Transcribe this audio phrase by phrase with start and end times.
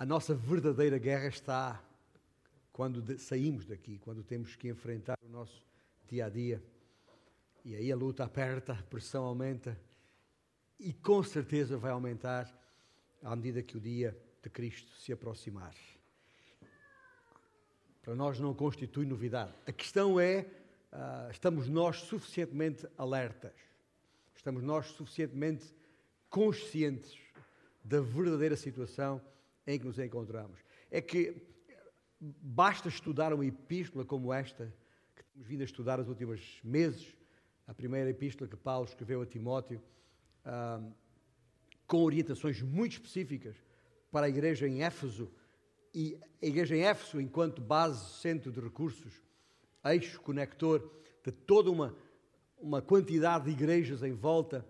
[0.00, 1.84] a nossa verdadeira guerra está
[2.72, 5.62] quando saímos daqui, quando temos que enfrentar o nosso
[6.08, 6.62] dia a dia.
[7.62, 9.78] E aí a luta aperta, a pressão aumenta
[10.78, 12.50] e com certeza vai aumentar
[13.22, 15.74] à medida que o dia de Cristo se aproximar.
[18.00, 19.52] Para nós não constitui novidade.
[19.66, 20.46] A questão é:
[20.90, 23.52] uh, estamos nós suficientemente alertas?
[24.34, 25.66] Estamos nós suficientemente
[26.30, 27.18] conscientes
[27.84, 29.20] da verdadeira situação
[29.70, 30.58] em que nos encontramos?
[30.90, 31.42] É que
[32.20, 34.72] basta estudar uma epístola como esta,
[35.16, 37.16] que temos vindo a estudar nos últimos meses,
[37.66, 39.80] a primeira epístola que Paulo escreveu a Timóteo,
[41.86, 43.56] com orientações muito específicas
[44.10, 45.30] para a igreja em Éfeso,
[45.94, 49.12] e a igreja em Éfeso, enquanto base, centro de recursos,
[49.84, 50.88] eixo conector
[51.24, 51.96] de toda uma,
[52.58, 54.64] uma quantidade de igrejas em volta,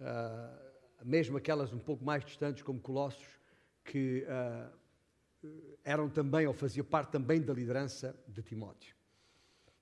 [0.00, 3.41] uh, mesmo aquelas um pouco mais distantes, como Colossos,
[3.84, 5.48] que uh,
[5.84, 8.94] eram também, ou faziam parte também da liderança de Timóteo.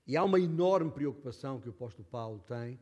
[0.07, 2.79] E há uma enorme preocupação que o apóstolo Paulo tem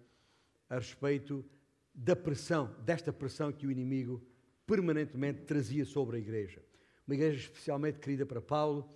[0.69, 1.45] a respeito
[1.93, 4.23] da pressão, desta pressão que o inimigo
[4.65, 6.61] permanentemente trazia sobre a igreja.
[7.05, 8.87] Uma igreja especialmente querida para Paulo,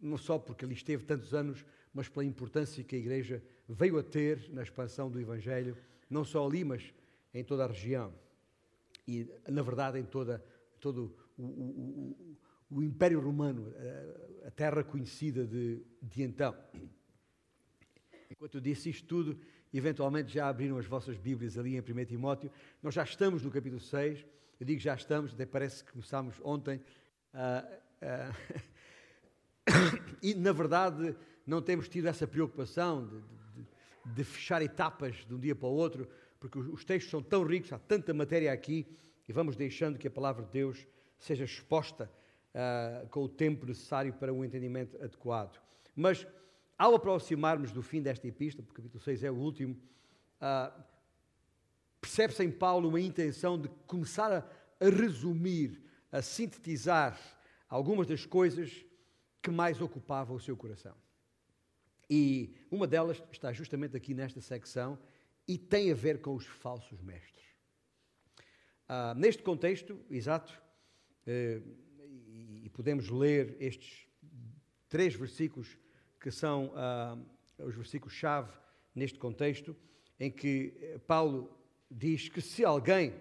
[0.00, 4.02] não só porque ali esteve tantos anos, mas pela importância que a igreja veio a
[4.02, 5.76] ter na expansão do Evangelho,
[6.08, 6.92] não só ali, mas
[7.32, 8.12] em toda a região.
[9.06, 10.44] E, na verdade, em toda,
[10.80, 12.16] todo o, o,
[12.70, 13.72] o, o Império Romano,
[14.46, 16.54] a terra conhecida de, de então.
[18.30, 19.38] Enquanto eu disse isto tudo,
[19.72, 22.50] eventualmente já abriram as vossas Bíblias ali em 1 Timóteo.
[22.82, 24.24] Nós já estamos no capítulo 6.
[24.58, 26.80] Eu digo já estamos, até parece que começámos ontem.
[27.34, 28.70] Uh, uh,
[30.22, 31.14] e, na verdade,
[31.46, 33.18] não temos tido essa preocupação de,
[33.62, 36.08] de, de, fechar etapas de um dia para o outro,
[36.38, 38.86] porque os textos são tão ricos, há tanta matéria aqui,
[39.30, 40.84] e vamos deixando que a palavra de Deus
[41.16, 42.10] seja exposta
[42.52, 45.56] uh, com o tempo necessário para um entendimento adequado.
[45.94, 46.26] Mas
[46.76, 49.80] ao aproximarmos do fim desta epístola, porque o capítulo 6 é o último,
[50.42, 50.82] uh,
[52.00, 55.80] percebe-se em Paulo uma intenção de começar a, a resumir,
[56.10, 57.16] a sintetizar
[57.68, 58.84] algumas das coisas
[59.40, 60.96] que mais ocupavam o seu coração.
[62.10, 64.98] E uma delas está justamente aqui nesta secção
[65.46, 67.49] e tem a ver com os falsos mestres.
[68.90, 71.62] Uh, neste contexto, exato, uh,
[72.26, 74.08] e, e podemos ler estes
[74.88, 75.78] três versículos
[76.20, 77.16] que são ah,
[77.58, 78.52] os versículos-chave
[78.94, 79.74] neste contexto,
[80.18, 81.56] em que eh, Paulo
[81.90, 83.14] diz que se alguém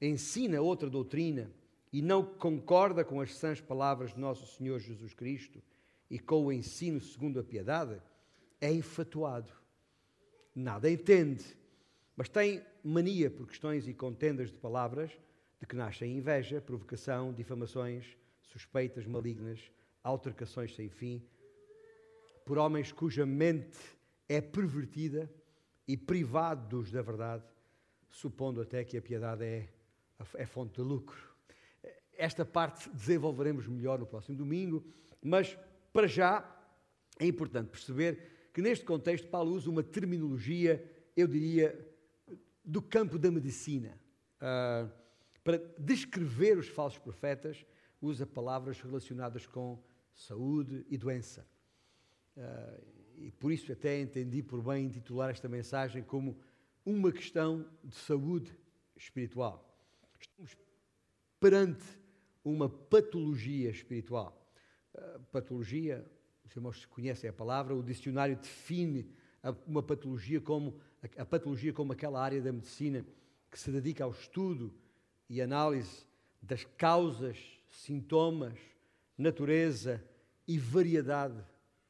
[0.00, 1.52] ensina outra doutrina
[1.92, 5.62] e não concorda com as sãs palavras de nosso Senhor Jesus Cristo
[6.10, 8.00] e com o ensino segundo a piedade,
[8.60, 9.52] é infatuado.
[10.54, 11.44] Nada entende,
[12.16, 15.10] mas tem mania por questões e contendas de palavras
[15.60, 19.70] de que nascem inveja, provocação, difamações, suspeitas malignas,
[20.02, 21.22] altercações sem fim,
[22.44, 23.78] por homens cuja mente
[24.28, 25.32] é pervertida
[25.86, 27.44] e privados da verdade,
[28.10, 29.68] supondo até que a piedade é,
[30.34, 31.32] é fonte de lucro.
[32.14, 34.84] Esta parte desenvolveremos melhor no próximo domingo,
[35.22, 35.56] mas
[35.92, 36.44] para já
[37.18, 40.84] é importante perceber que neste contexto Paulo usa uma terminologia,
[41.16, 41.78] eu diria,
[42.64, 43.98] do campo da medicina.
[44.36, 44.90] Uh,
[45.42, 47.64] para descrever os falsos profetas,
[48.00, 49.82] usa palavras relacionadas com
[50.14, 51.46] saúde e doença.
[52.36, 56.38] Uh, e por isso até entendi por bem intitular esta mensagem como
[56.84, 58.56] uma questão de saúde
[58.96, 59.68] espiritual.
[60.20, 60.56] Estamos
[61.38, 61.84] perante
[62.44, 64.48] uma patologia espiritual.
[64.94, 66.04] Uh, patologia,
[66.44, 69.08] os irmãos conhecem a palavra, o dicionário define
[69.66, 70.80] uma patologia como
[71.16, 73.04] a, patologia como aquela área da medicina
[73.50, 74.72] que se dedica ao estudo
[75.28, 76.06] e análise
[76.40, 78.58] das causas, sintomas,
[79.16, 80.02] natureza
[80.46, 81.42] e variedade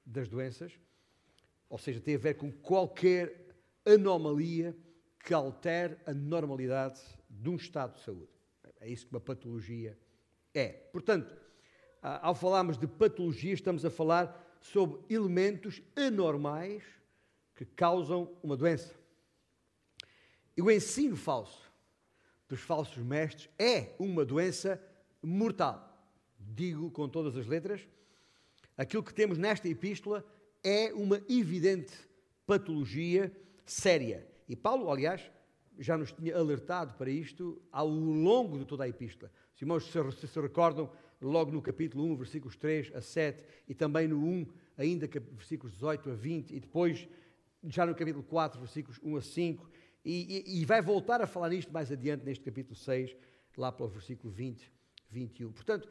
[0.05, 0.73] das doenças,
[1.69, 4.77] ou seja, tem a ver com qualquer anomalia
[5.25, 8.29] que altere a normalidade de um estado de saúde.
[8.81, 9.97] É isso que uma patologia
[10.53, 10.69] é.
[10.69, 11.35] Portanto,
[12.03, 16.83] ao falarmos de patologia, estamos a falar sobre elementos anormais
[17.55, 19.02] que causam uma doença.
[20.57, 21.71] E o ensino falso
[22.49, 24.83] dos falsos mestres é uma doença
[25.23, 25.89] mortal.
[26.39, 27.87] Digo com todas as letras,
[28.77, 30.25] aquilo que temos nesta epístola
[30.63, 31.93] é uma evidente
[32.47, 33.35] patologia
[33.65, 34.27] séria.
[34.49, 35.31] E Paulo, aliás,
[35.79, 39.33] já nos tinha alertado para isto ao longo de toda a epístola.
[39.55, 40.91] Os irmãos se, se recordam,
[41.21, 44.47] logo no capítulo 1, versículos 3 a 7, e também no 1,
[44.77, 47.09] ainda versículos 18 a 20, e depois
[47.65, 49.71] já no capítulo 4, versículos 1 a 5,
[50.05, 53.17] e, e, e vai voltar a falar nisto mais adiante, neste capítulo 6,
[53.57, 54.73] lá para o versículo 20,
[55.11, 55.53] 21.
[55.53, 55.89] Portanto,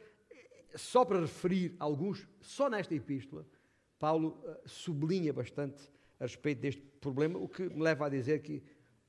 [0.74, 3.46] só para referir alguns, só nesta epístola,
[3.98, 5.88] Paulo uh, sublinha bastante
[6.18, 8.62] a respeito deste problema, o que me leva a dizer que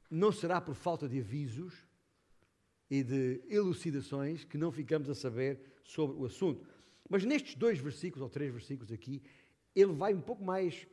[0.09, 1.87] não será por falta de avisos
[2.89, 6.65] e de elucidações que não ficamos a saber sobre o assunto.
[7.09, 9.21] Mas nestes dois versículos, ou três versículos aqui,
[9.75, 10.87] ele vai um pouco mais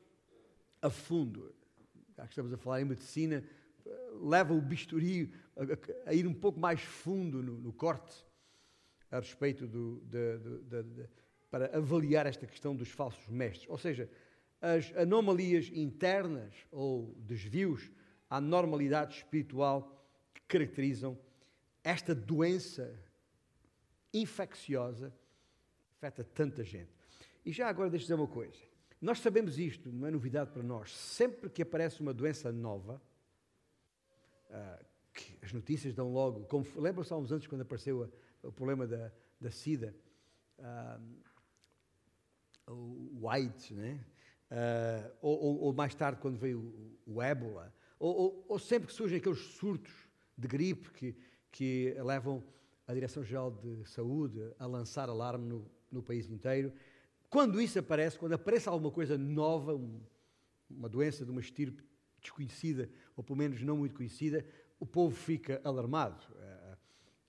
[0.81, 1.55] a fundo.
[2.17, 3.45] Já que estamos a falar em medicina,
[4.21, 8.25] leva o bisturi a, a ir um pouco mais fundo no, no corte
[9.11, 11.09] a respeito do, de, de, de,
[11.51, 13.69] para avaliar esta questão dos falsos mestres.
[13.69, 14.09] Ou seja,
[14.61, 17.91] as anomalias internas ou desvios
[18.29, 21.19] à normalidade espiritual que caracterizam
[21.83, 22.95] esta doença
[24.13, 25.13] infecciosa
[25.97, 26.91] afeta tanta gente.
[27.45, 28.59] E já agora deixa dizer uma coisa.
[29.01, 30.95] Nós sabemos isto, não é novidade para nós.
[30.95, 33.01] Sempre que aparece uma doença nova,
[34.51, 34.85] uh,
[35.43, 36.47] as notícias dão logo.
[36.77, 38.05] Lembram-se há uns anos quando apareceu
[38.43, 39.11] a, o problema da,
[39.41, 39.95] da SIDA?
[40.59, 41.21] Uh,
[43.21, 44.05] o AIDS, né?
[44.51, 46.59] Uh, ou, ou, ou, mais tarde, quando veio
[47.07, 49.93] o, o ébola, ou, ou, sempre que surgem aqueles surtos
[50.37, 51.17] de gripe que,
[51.53, 52.43] que levam
[52.87, 56.73] a Direção-Geral de Saúde a lançar alarme no, no país inteiro.
[57.29, 60.01] Quando isso aparece, quando aparece alguma coisa nova, um,
[60.69, 61.85] uma doença de uma estirpe
[62.21, 64.45] desconhecida, ou pelo menos não muito conhecida,
[64.79, 66.25] o povo fica alarmado.
[66.31, 66.77] Uh,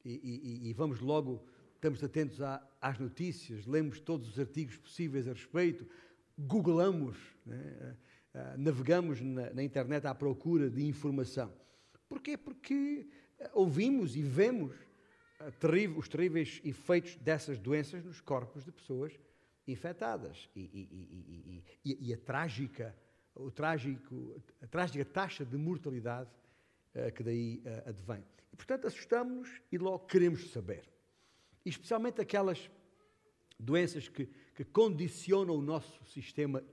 [0.06, 1.46] e, e, e, vamos logo,
[1.76, 5.86] estamos atentos à, às notícias, lemos todos os artigos possíveis a respeito,
[6.38, 7.98] googlamos, né?
[8.34, 11.54] uh, navegamos na, na, internet à procura de informação.
[12.08, 12.38] Porquê?
[12.38, 13.08] Porque
[13.54, 14.76] ouvimos e vemos
[15.98, 19.18] os terríveis efeitos dessas doenças nos corpos de pessoas
[19.68, 22.96] infectadas e, e, e, e a trágica
[23.36, 26.30] o trágico, a trágica taxa de mortalidade
[26.96, 28.24] uh, que daí uh, advém.
[28.52, 30.90] E, portanto, assustamos-nos e logo queremos saber.
[31.66, 32.70] E especialmente aquelas
[33.60, 36.64] doenças que, que condicionam o nosso sistema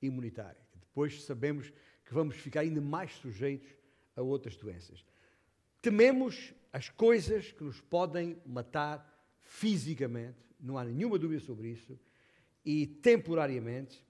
[0.00, 0.60] imunitário.
[0.80, 1.70] Depois sabemos
[2.04, 3.68] que vamos ficar ainda mais sujeitos
[4.16, 5.04] a outras doenças.
[5.82, 9.06] Tememos as coisas que nos podem matar
[9.40, 11.98] fisicamente, não há nenhuma dúvida sobre isso,
[12.64, 14.04] e temporariamente,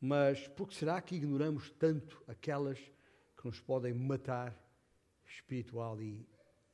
[0.00, 2.78] mas por que será que ignoramos tanto aquelas
[3.36, 4.56] que nos podem matar
[5.24, 6.26] espiritual e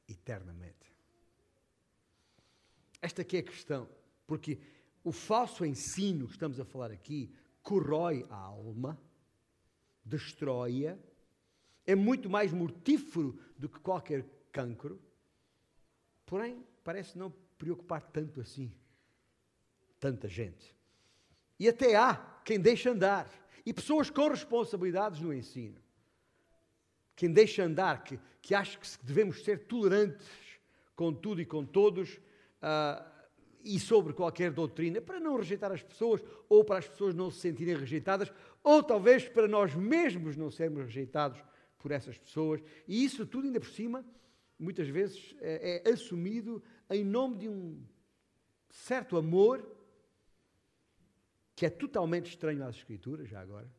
[0.09, 0.93] eternamente?
[3.01, 3.89] Esta aqui é a questão,
[4.27, 4.59] porque
[5.03, 9.01] o falso ensino que estamos a falar aqui corrói a alma,
[10.05, 10.97] destrói-a,
[11.85, 15.01] é muito mais mortífero do que qualquer cancro,
[16.25, 18.73] porém parece não preocupar tanto assim
[20.03, 20.75] tanta gente.
[21.63, 23.31] E até há quem deixa andar,
[23.65, 25.77] e pessoas com responsabilidades no ensino.
[27.15, 30.27] Quem deixa andar, que, que acha que devemos ser tolerantes
[30.97, 33.09] com tudo e com todos, uh,
[33.63, 37.39] e sobre qualquer doutrina, para não rejeitar as pessoas, ou para as pessoas não se
[37.39, 41.41] sentirem rejeitadas, ou talvez para nós mesmos não sermos rejeitados
[41.79, 44.05] por essas pessoas, e isso tudo ainda por cima,
[44.59, 46.61] muitas vezes é, é assumido
[46.91, 47.81] em nome de um
[48.69, 49.81] certo amor
[51.63, 53.73] que é totalmente estranho às Escrituras, já agora,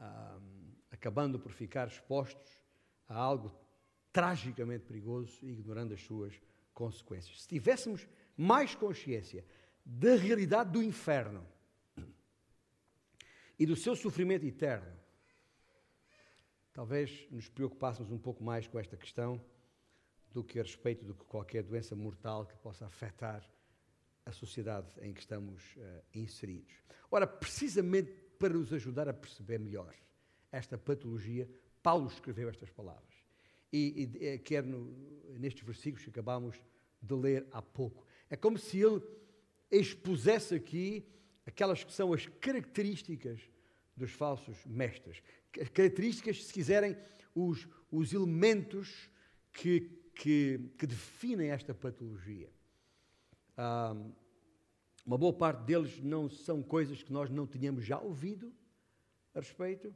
[0.00, 2.48] um, acabando por ficar expostos
[3.08, 3.52] a algo
[4.12, 6.40] tragicamente perigoso e ignorando as suas
[6.72, 7.42] consequências.
[7.42, 8.06] Se tivéssemos
[8.36, 9.44] mais consciência
[9.84, 11.44] da realidade do inferno
[13.58, 14.96] e do seu sofrimento eterno,
[16.72, 19.44] talvez nos preocupássemos um pouco mais com esta questão
[20.30, 23.44] do que a respeito de qualquer doença mortal que possa afetar
[24.24, 26.72] a sociedade em que estamos uh, inseridos.
[27.10, 29.94] Ora, precisamente para nos ajudar a perceber melhor
[30.50, 31.48] esta patologia,
[31.82, 33.14] Paulo escreveu estas palavras.
[33.72, 34.90] E, e eh, quer no,
[35.38, 36.56] nestes versículos que acabamos
[37.00, 38.04] de ler há pouco.
[38.28, 39.00] É como se ele
[39.70, 41.06] expusesse aqui
[41.46, 43.40] aquelas que são as características
[43.96, 45.22] dos falsos mestres.
[45.72, 46.96] Características, se quiserem,
[47.34, 49.10] os, os elementos
[49.52, 49.80] que,
[50.14, 52.50] que, que definem esta patologia.
[53.60, 54.12] Um,
[55.04, 58.52] uma boa parte deles não são coisas que nós não tínhamos já ouvido
[59.34, 59.94] a respeito.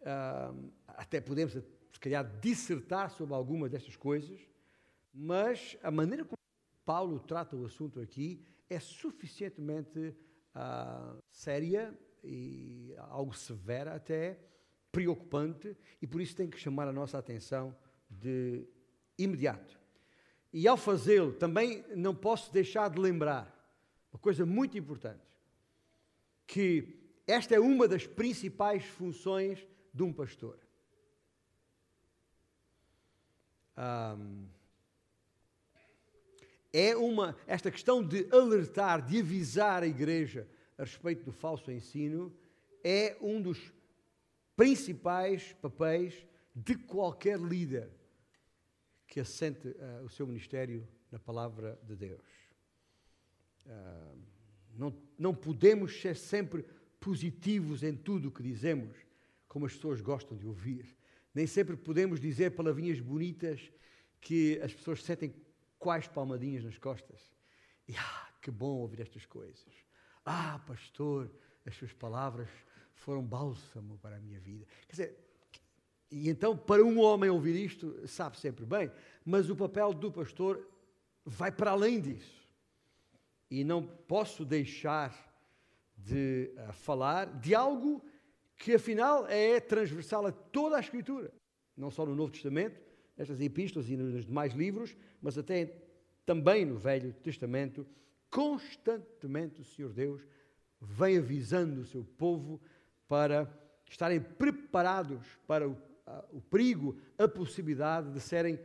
[0.00, 4.40] Um, até podemos, se calhar, dissertar sobre algumas destas coisas,
[5.14, 6.38] mas a maneira como
[6.84, 10.14] Paulo trata o assunto aqui é suficientemente
[10.54, 14.38] uh, séria e algo severa até,
[14.90, 17.76] preocupante, e por isso tem que chamar a nossa atenção
[18.10, 18.66] de
[19.16, 19.78] imediato.
[20.52, 23.54] E ao fazê-lo, também não posso deixar de lembrar
[24.12, 25.22] uma coisa muito importante:
[26.46, 30.58] que esta é uma das principais funções de um pastor.
[33.76, 34.46] Um,
[36.72, 42.34] é uma, esta questão de alertar, de avisar a igreja a respeito do falso ensino,
[42.82, 43.72] é um dos
[44.56, 47.90] principais papéis de qualquer líder
[49.08, 52.22] que assente uh, o seu ministério na palavra de Deus.
[53.66, 54.18] Uh,
[54.76, 56.64] não, não podemos ser sempre
[57.00, 58.96] positivos em tudo o que dizemos,
[59.48, 60.94] como as pessoas gostam de ouvir.
[61.34, 63.72] Nem sempre podemos dizer palavrinhas bonitas
[64.20, 65.34] que as pessoas sentem
[65.78, 67.32] quais palmadinhas nas costas.
[67.88, 69.72] E ah, que bom ouvir estas coisas.
[70.24, 71.30] Ah, pastor,
[71.64, 72.48] as suas palavras
[72.92, 74.66] foram bálsamo para a minha vida.
[74.86, 75.27] Quer dizer,
[76.10, 78.90] e então, para um homem ouvir isto, sabe sempre bem,
[79.24, 80.66] mas o papel do pastor
[81.24, 82.48] vai para além disso.
[83.50, 85.28] E não posso deixar
[85.96, 88.02] de uh, falar de algo
[88.56, 91.32] que, afinal, é transversal a toda a Escritura,
[91.76, 92.80] não só no Novo Testamento,
[93.16, 95.74] nestas epístolas e nos demais livros, mas até
[96.24, 97.86] também no Velho Testamento,
[98.30, 100.22] constantemente o Senhor Deus
[100.80, 102.60] vem avisando o seu povo
[103.06, 103.48] para
[103.88, 105.76] estarem preparados para o,
[106.30, 108.58] o perigo, a possibilidade de serem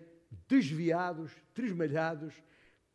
[0.48, 2.34] desviados, tresmalhados,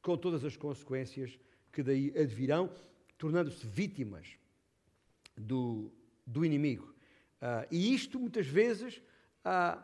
[0.02, 1.38] com todas as consequências
[1.72, 2.72] que daí advirão,
[3.16, 4.38] tornando-se vítimas
[5.36, 5.92] do,
[6.26, 6.94] do inimigo.
[7.40, 9.02] Uh, e isto, muitas vezes,
[9.44, 9.82] uh,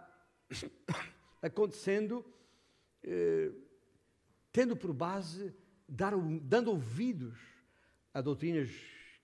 [1.43, 2.25] acontecendo,
[3.05, 3.55] uh,
[4.53, 5.55] tendo por base,
[5.89, 7.39] dar, dando ouvidos
[8.13, 8.71] a doutrinas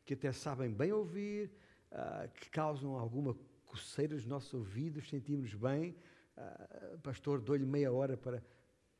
[0.05, 1.51] que até sabem bem ouvir,
[1.93, 3.35] uh, que causam alguma
[3.71, 5.95] coceira nos nossos ouvidos, sentimos bem.
[6.37, 8.45] Uh, pastor, dou-lhe meia hora para,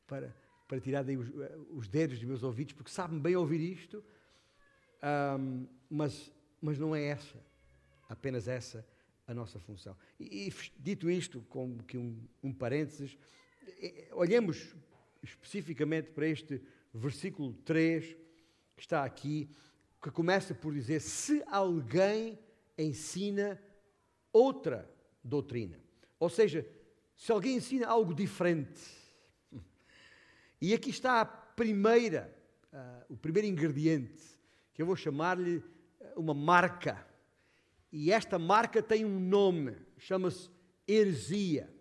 [0.07, 0.33] para,
[0.67, 1.29] para tirar daí os,
[1.71, 4.03] os, dedos dos meus ouvidos, porque sabem bem ouvir isto,
[5.89, 7.43] mas, mas não é essa,
[8.07, 8.85] apenas essa
[9.27, 9.97] a nossa função.
[10.19, 13.17] E, e dito isto, como que um, um parênteses,
[14.11, 14.75] olhemos
[15.23, 16.61] especificamente para este
[16.93, 18.05] versículo 3
[18.75, 19.49] que está aqui,
[20.01, 22.39] que começa por dizer: Se alguém
[22.77, 23.59] ensina
[24.31, 24.89] outra
[25.23, 25.79] doutrina.
[26.19, 26.67] Ou seja,
[27.15, 28.81] se alguém ensina algo diferente.
[30.61, 32.35] E aqui está a primeira,
[32.71, 34.23] uh, o primeiro ingrediente,
[34.73, 35.63] que eu vou chamar-lhe
[35.99, 37.05] ah, uma marca.
[37.91, 40.49] E esta marca tem um nome, chama-se
[40.87, 41.71] heresia.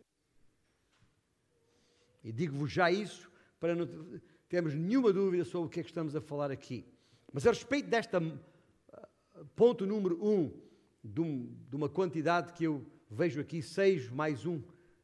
[2.23, 3.87] E digo-vos já isso para não
[4.49, 6.85] termos nenhuma dúvida sobre o que é que estamos a falar aqui.
[7.33, 8.21] Mas a respeito desta
[8.93, 9.09] ah,
[9.55, 10.51] ponto número um,
[11.03, 14.57] de, um, de uma quantidade que eu vejo aqui, seis mais um,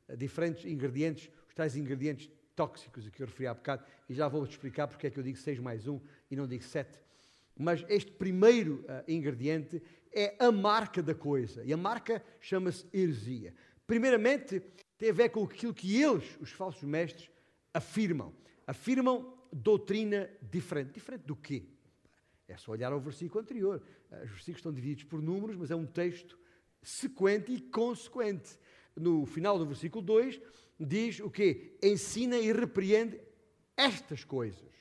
[0.09, 4.29] uh, diferentes ingredientes, os tais ingredientes tóxicos a que eu referi há bocado, e já
[4.29, 6.01] vou-te explicar porque é que eu digo seis mais um
[6.31, 6.99] e não digo sete.
[7.59, 13.55] Mas este primeiro uh, ingrediente é a marca da coisa, e a marca chama-se heresia.
[13.87, 14.63] Primeiramente,
[14.99, 17.31] tem a ver com aquilo que eles, os falsos mestres,
[17.73, 18.35] afirmam.
[18.67, 20.93] Afirmam doutrina diferente.
[20.93, 21.69] Diferente do quê?
[22.49, 23.83] É só olhar ao versículo anterior.
[24.11, 26.39] Eh, os versículos estão divididos por números, mas é um texto
[26.83, 28.59] sequente e consequente.
[28.95, 30.41] No final do versículo 2,
[30.79, 31.77] diz o quê?
[31.83, 33.21] Ensina e repreende
[33.77, 34.75] estas coisas.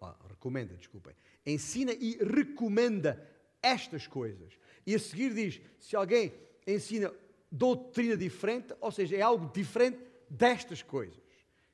[0.00, 1.14] Oh, recomenda, desculpem.
[1.44, 3.28] Ensina e recomenda
[3.62, 4.58] estas coisas.
[4.86, 6.32] E a seguir diz: se alguém
[6.66, 7.12] ensina
[7.50, 11.22] doutrina diferente, ou seja, é algo diferente destas coisas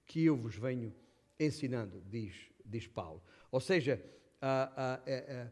[0.06, 0.94] que eu vos venho
[1.38, 2.34] ensinando, diz,
[2.73, 3.23] diz Paulo.
[3.50, 4.02] Ou seja,
[4.43, 5.49] uh,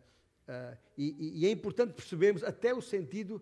[0.48, 3.40] uh, e, e, é importante percebermos até o sentido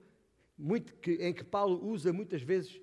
[1.07, 2.81] em que Paulo usa muitas vezes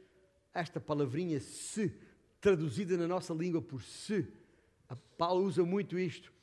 [0.53, 1.93] esta palavrinha se,
[2.39, 4.27] traduzida na nossa língua por se.
[5.17, 6.33] Paulo usa muito isto.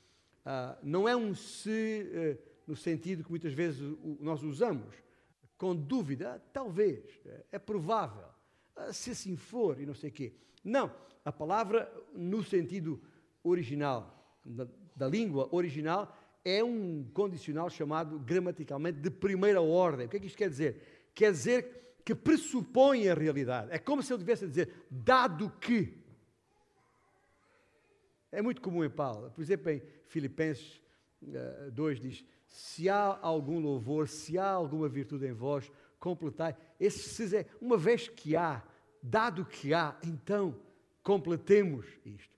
[0.82, 3.80] não é um se eh, no sentido que muitas vezes
[4.20, 4.94] nós usamos,
[5.56, 7.02] com dúvida, talvez,
[7.50, 8.28] é provável,
[8.92, 10.34] se assim for e não sei o quê.
[10.62, 10.94] Não,
[11.24, 13.00] a palavra no sentido
[13.42, 20.06] original da língua original é um condicional chamado gramaticalmente de primeira ordem.
[20.06, 21.10] O que é que isto quer dizer?
[21.14, 23.70] Quer dizer que pressupõe a realidade.
[23.70, 26.00] É como se eu tivesse a dizer, dado que.
[28.30, 29.30] É muito comum em Paulo.
[29.30, 30.80] Por exemplo, em Filipenses
[31.22, 35.70] uh, eh, 2 diz: Se há algum louvor, se há alguma virtude em vós,
[36.00, 36.56] completai.
[36.80, 38.62] Esse é uma vez que há,
[39.02, 40.58] dado que há, então
[41.02, 42.32] completemos isto.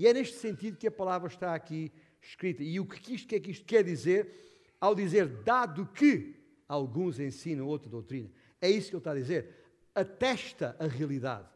[0.00, 1.92] E é neste sentido que a palavra está aqui
[2.22, 2.64] escrita.
[2.64, 4.34] E o que isto, que é que isto quer dizer
[4.80, 8.30] ao dizer, dado que alguns ensinam outra doutrina?
[8.62, 9.54] É isso que ele está a dizer.
[9.94, 11.46] Atesta a realidade.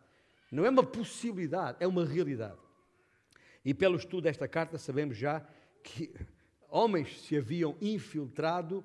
[0.53, 2.59] Não é uma possibilidade, é uma realidade.
[3.65, 5.41] E pelo estudo desta carta sabemos já
[5.83, 6.15] que
[6.69, 8.85] homens se haviam infiltrado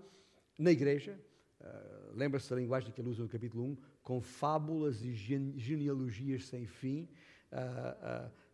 [0.57, 1.19] na igreja.
[1.59, 6.65] Uh, Lembra-se da linguagem que ele usa no capítulo 1, com fábulas e genealogias sem
[6.65, 7.09] fim.
[7.51, 8.48] Uh, uh,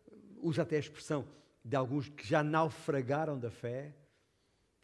[0.46, 1.26] usa até a expressão
[1.64, 3.94] de alguns que já naufragaram da fé,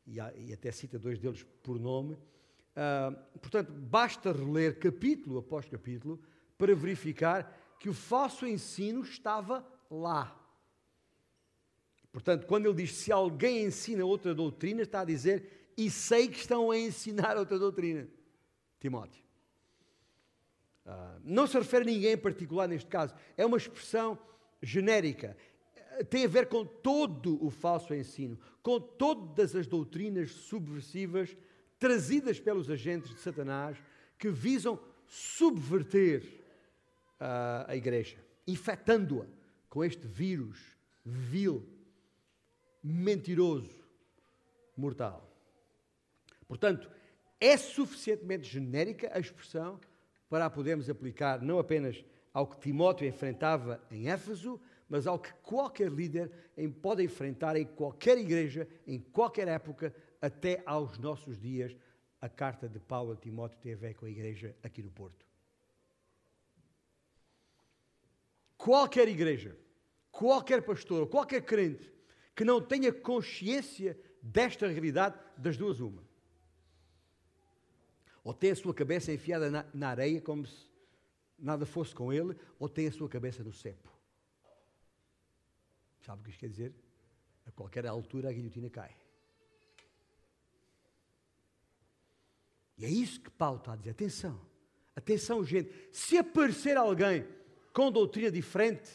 [0.06, 2.14] e, e até cita dois deles por nome.
[2.14, 6.20] Uh, portanto, basta reler capítulo após capítulo
[6.58, 10.36] para verificar que o falso ensino estava lá.
[12.10, 16.38] Portanto, quando ele diz se alguém ensina outra doutrina, está a dizer e sei que
[16.38, 18.08] estão a ensinar outra doutrina.
[18.80, 19.22] Timóteo.
[20.84, 24.18] Uh, não se refere a ninguém em particular neste caso, é uma expressão
[24.60, 25.36] genérica.
[26.08, 31.36] Tem a ver com todo o falso ensino, com todas as doutrinas subversivas
[31.78, 33.76] trazidas pelos agentes de Satanás
[34.18, 36.22] que visam subverter
[37.20, 39.26] uh, a igreja, infectando-a
[39.68, 40.58] com este vírus
[41.04, 41.66] vil,
[42.82, 43.84] mentiroso,
[44.76, 45.28] mortal.
[46.46, 46.88] Portanto,
[47.40, 49.80] é suficientemente genérica a expressão
[50.28, 54.60] para a podermos aplicar não apenas ao que Timóteo enfrentava em Éfeso,
[54.92, 56.30] mas ao que qualquer líder
[56.82, 61.74] pode enfrentar em qualquer igreja, em qualquer época, até aos nossos dias.
[62.20, 65.24] A carta de Paulo a Timóteo tem a ver com a igreja aqui no Porto.
[68.58, 69.56] Qualquer igreja,
[70.10, 71.90] qualquer pastor, qualquer crente
[72.36, 76.02] que não tenha consciência desta realidade, das duas, uma
[78.22, 80.70] ou tem a sua cabeça enfiada na, na areia como se
[81.38, 83.90] nada fosse com ele, ou tem a sua cabeça no cepo.
[86.04, 86.74] Sabe o que isto quer dizer?
[87.46, 88.94] A qualquer altura a guilhotina cai.
[92.76, 93.90] E é isso que Paulo está a dizer.
[93.90, 94.40] Atenção,
[94.94, 95.72] atenção, gente.
[95.92, 97.26] Se aparecer alguém
[97.72, 98.90] com doutrina diferente,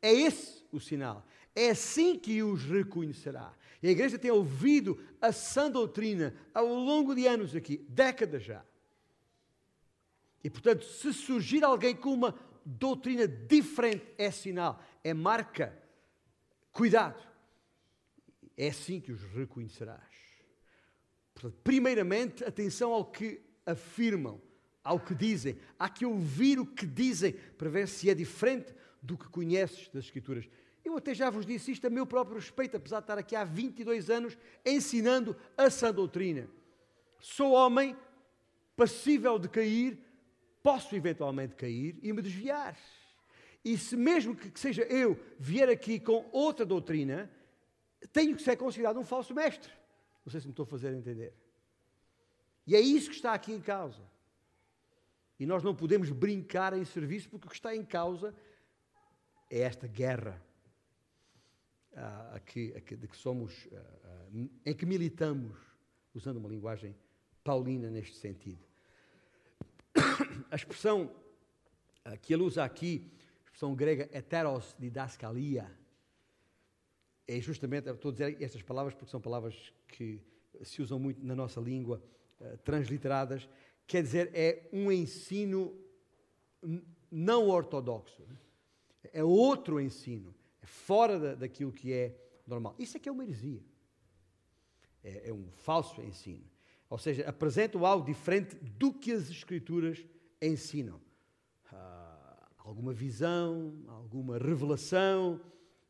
[0.00, 1.26] é esse o sinal.
[1.54, 3.52] É assim que os reconhecerá.
[3.82, 8.64] E a igreja tem ouvido a sã doutrina ao longo de anos aqui, décadas já.
[10.42, 12.34] E portanto, se surgir alguém com uma
[12.64, 15.83] doutrina diferente, é sinal, é marca.
[16.74, 17.22] Cuidado.
[18.56, 20.02] É assim que os reconhecerás.
[21.32, 24.42] Portanto, primeiramente, atenção ao que afirmam,
[24.82, 25.56] ao que dizem.
[25.78, 30.06] Há que ouvir o que dizem para ver se é diferente do que conheces das
[30.06, 30.48] Escrituras.
[30.84, 33.44] Eu até já vos disse isto a meu próprio respeito, apesar de estar aqui há
[33.44, 36.48] 22 anos ensinando a sã doutrina.
[37.20, 37.96] Sou homem
[38.76, 39.98] passível de cair,
[40.60, 42.76] posso eventualmente cair e me desviar.
[43.64, 47.30] E se mesmo que seja eu vier aqui com outra doutrina,
[48.12, 49.72] tenho que ser considerado um falso mestre.
[50.24, 51.32] Não sei se me estou a fazer entender.
[52.66, 54.02] E é isso que está aqui em causa.
[55.38, 58.34] E nós não podemos brincar em serviço, porque o que está em causa
[59.50, 60.40] é esta guerra
[61.92, 65.56] uh, a que, a que, de que somos, uh, em que militamos,
[66.14, 66.94] usando uma linguagem
[67.42, 68.64] paulina neste sentido.
[70.50, 71.10] A expressão
[72.22, 73.10] que ele usa aqui,
[73.54, 75.70] expressão grega heteros didascalia,
[77.26, 80.20] é justamente, estou a dizer estas palavras porque são palavras que
[80.62, 82.02] se usam muito na nossa língua,
[82.64, 83.48] transliteradas,
[83.86, 85.72] quer dizer, é um ensino
[87.10, 88.26] não ortodoxo.
[89.12, 92.74] É outro ensino é fora da, daquilo que é normal.
[92.76, 93.62] Isso é que é uma heresia.
[95.02, 96.44] É, é um falso ensino.
[96.90, 100.04] Ou seja, apresentam algo diferente do que as Escrituras
[100.42, 101.00] ensinam.
[101.72, 102.03] Ah,
[102.64, 105.40] alguma visão, alguma revelação,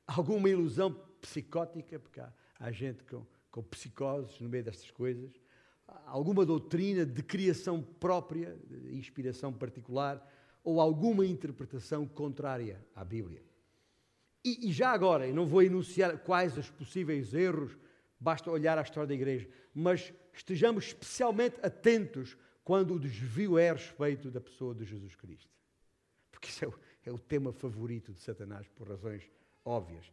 [0.07, 5.31] alguma ilusão psicótica, porque há, há gente com, com psicoses no meio destas coisas,
[6.05, 10.31] alguma doutrina de criação própria, de inspiração particular,
[10.65, 13.43] ou alguma interpretação contrária à Bíblia.
[14.45, 17.79] E, e já agora, eu não vou enunciar quais os possíveis erros,
[18.19, 23.75] basta olhar a história da igreja, mas estejamos especialmente atentos quando o desvio é a
[23.75, 25.55] respeito da pessoa de Jesus Cristo.
[26.45, 26.75] Porque isso é o,
[27.07, 29.23] é o tema favorito de Satanás, por razões
[29.65, 30.13] óbvias.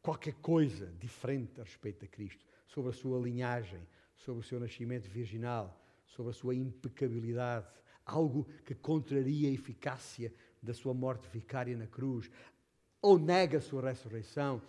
[0.00, 3.80] Qualquer coisa diferente a respeito de Cristo, sobre a sua linhagem,
[4.14, 5.76] sobre o seu nascimento virginal,
[6.06, 7.66] sobre a sua impecabilidade,
[8.04, 12.30] algo que contraria a eficácia da sua morte vicária na cruz,
[13.02, 14.62] ou nega a sua ressurreição,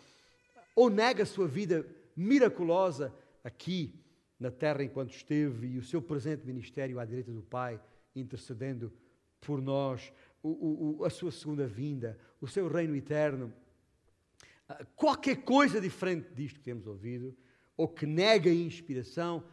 [0.75, 4.03] ou nega a sua vida miraculosa aqui
[4.39, 7.79] na terra enquanto esteve e o seu presente ministério à direita do Pai,
[8.15, 8.91] intercedendo
[9.39, 13.53] por nós, o, o, a sua segunda vinda, o seu reino eterno.
[14.67, 17.35] Ah, qualquer coisa diferente disto que temos ouvido,
[17.75, 19.43] ou que nega a inspiração,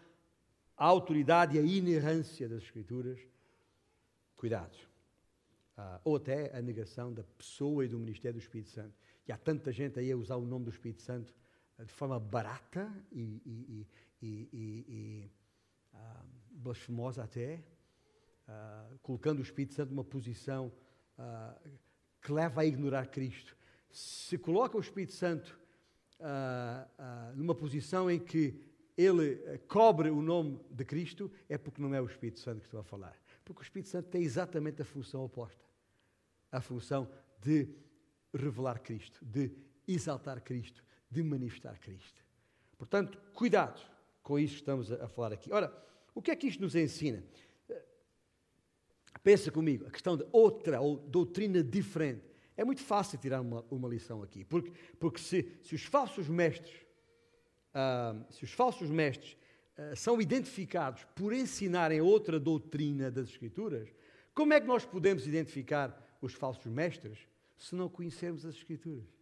[0.77, 3.21] a autoridade e a inerrância das Escrituras,
[4.37, 4.77] cuidado
[5.79, 8.95] uh, ou até a negação da pessoa e do ministério do Espírito Santo.
[9.27, 11.35] E há tanta gente aí a usar o nome do Espírito Santo
[11.79, 13.87] uh, de forma barata e, e,
[14.23, 15.31] e, e
[16.51, 17.63] blasfemosa até,
[19.03, 20.73] colocando o Espírito Santo numa posição
[22.21, 23.57] que leva a ignorar Cristo.
[23.91, 25.59] Se coloca o Espírito Santo
[26.21, 28.61] ah, ah, numa posição em que
[28.97, 32.67] ele eh, cobre o nome de Cristo, é porque não é o Espírito Santo que
[32.67, 33.17] estou a falar.
[33.45, 35.65] Porque o Espírito Santo tem exatamente a função oposta
[36.55, 37.69] a função de
[38.33, 39.51] revelar Cristo, de
[39.89, 42.25] exaltar Cristo, de manifestar Cristo.
[42.79, 43.81] Portanto, cuidado
[44.23, 45.53] com isso que estamos a, falar aqui.
[45.53, 45.77] Ora,
[46.15, 47.25] o que é que isto nos ensina?
[49.23, 52.25] Pensa comigo, a questão de outra ou doutrina diferente.
[52.57, 56.75] É muito fácil tirar uma, uma lição aqui, porque, porque se, se os falsos mestres,
[57.75, 59.37] uh, se os falsos mestres
[59.77, 63.89] uh, são identificados por ensinarem outra doutrina das Escrituras,
[64.35, 67.19] como é que nós podemos identificar os falsos mestres
[67.57, 69.15] se não conhecermos as Escrituras?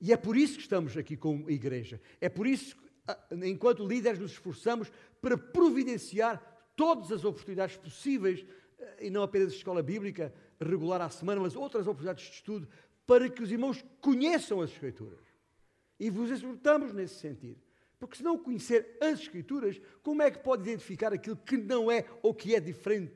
[0.00, 2.00] E é por isso que estamos aqui como igreja.
[2.20, 2.74] É por isso
[3.42, 6.42] enquanto líderes, nos esforçamos para providenciar
[6.76, 8.44] todas as oportunidades possíveis,
[8.78, 12.68] eh, e não apenas a escola bíblica regular à semana, mas outras oportunidades de estudo,
[13.06, 15.20] para que os irmãos conheçam as Escrituras.
[15.98, 17.60] E vos exortamos nesse sentido.
[17.98, 22.06] Porque se não conhecer as Escrituras, como é que pode identificar aquilo que não é
[22.22, 23.14] ou que é diferente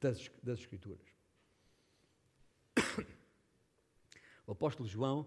[0.00, 1.04] das, das Escrituras?
[4.46, 5.26] O apóstolo João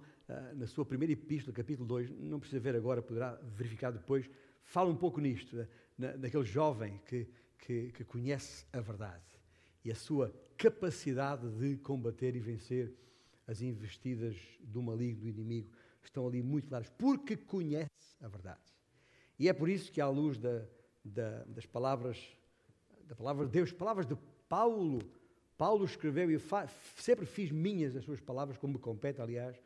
[0.56, 4.30] na sua primeira epístola, capítulo 2, não precisa ver agora, poderá verificar depois,
[4.64, 7.28] fala um pouco nisto, na, naquele jovem que,
[7.60, 9.24] que, que conhece a verdade
[9.84, 12.94] e a sua capacidade de combater e vencer
[13.48, 15.72] as investidas do maligno, do inimigo,
[16.04, 17.88] estão ali muito claras, porque conhece
[18.22, 18.60] a verdade.
[19.40, 20.66] E é por isso que, à luz da,
[21.04, 22.18] da, das palavras,
[23.06, 24.18] da palavra de Deus, palavras de
[24.50, 25.00] Paulo,
[25.58, 26.42] Paulo escreveu, e eu
[26.96, 29.58] sempre fiz minhas as suas palavras, como me compete, aliás,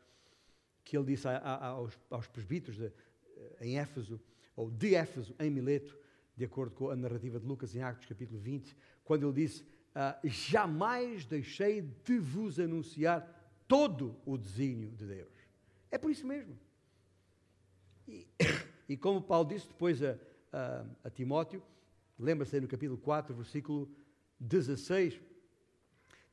[0.84, 4.20] que ele disse a, a, aos, aos, presbíteros de, eh, em Éfeso,
[4.56, 5.96] ou de Éfeso, em Mileto,
[6.36, 9.64] de acordo com a narrativa de Lucas em Atos capítulo 20, quando ele disse:
[9.94, 15.32] ah, Jamais deixei de vos anunciar todo o desígnio de Deus.
[15.90, 16.58] É por isso mesmo.
[18.08, 18.26] E,
[18.88, 20.18] e como Paulo disse depois a,
[20.52, 21.62] a, a Timóteo,
[22.18, 23.90] lembra-se no capítulo 4, versículo
[24.40, 25.20] 16: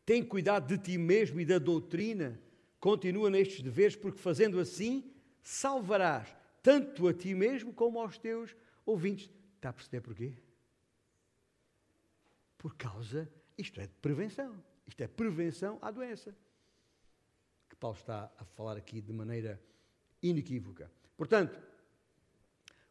[0.05, 2.39] Tem cuidado de ti mesmo e da doutrina
[2.79, 5.11] Continua nestes deveres, porque fazendo assim,
[5.43, 9.29] salvarás tanto a ti mesmo como aos teus ouvintes.
[9.55, 10.33] Está a perceber porquê?
[12.57, 14.63] Por causa, isto é de prevenção.
[14.87, 16.35] Isto é prevenção à doença.
[17.69, 19.61] Que Paulo está a falar aqui de maneira
[20.21, 20.91] inequívoca.
[21.15, 21.59] Portanto,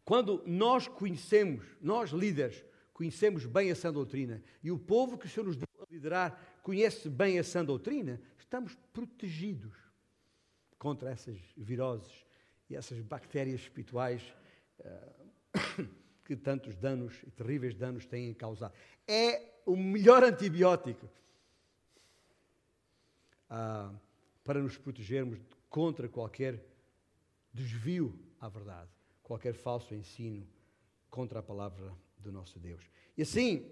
[0.04, 5.28] quando nós conhecemos, nós líderes, conhecemos bem a sã doutrina e o povo que o
[5.28, 9.74] Senhor nos deu a liderar conhece bem a sã doutrina, estamos protegidos
[10.78, 12.24] contra essas viroses
[12.70, 14.22] e essas bactérias espirituais
[14.80, 15.84] uh,
[16.24, 18.72] que tantos danos e terríveis danos têm causado.
[19.06, 21.06] É o melhor antibiótico
[23.50, 23.94] uh,
[24.42, 26.58] para nos protegermos contra qualquer
[27.52, 28.88] desvio à verdade,
[29.22, 30.48] qualquer falso ensino
[31.10, 32.82] contra a palavra do nosso Deus.
[33.14, 33.70] E assim,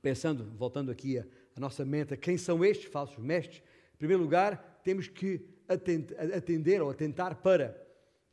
[0.00, 1.26] pensando, voltando aqui a,
[1.58, 3.58] a nossa mente, quem são estes falsos mestres?
[3.94, 5.44] Em primeiro lugar, temos que
[6.32, 7.76] atender ou atentar para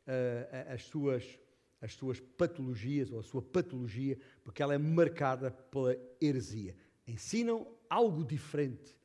[0.06, 1.38] uh, as, suas,
[1.80, 6.76] as suas patologias ou a sua patologia, porque ela é marcada pela heresia.
[7.04, 8.96] Ensinam algo diferente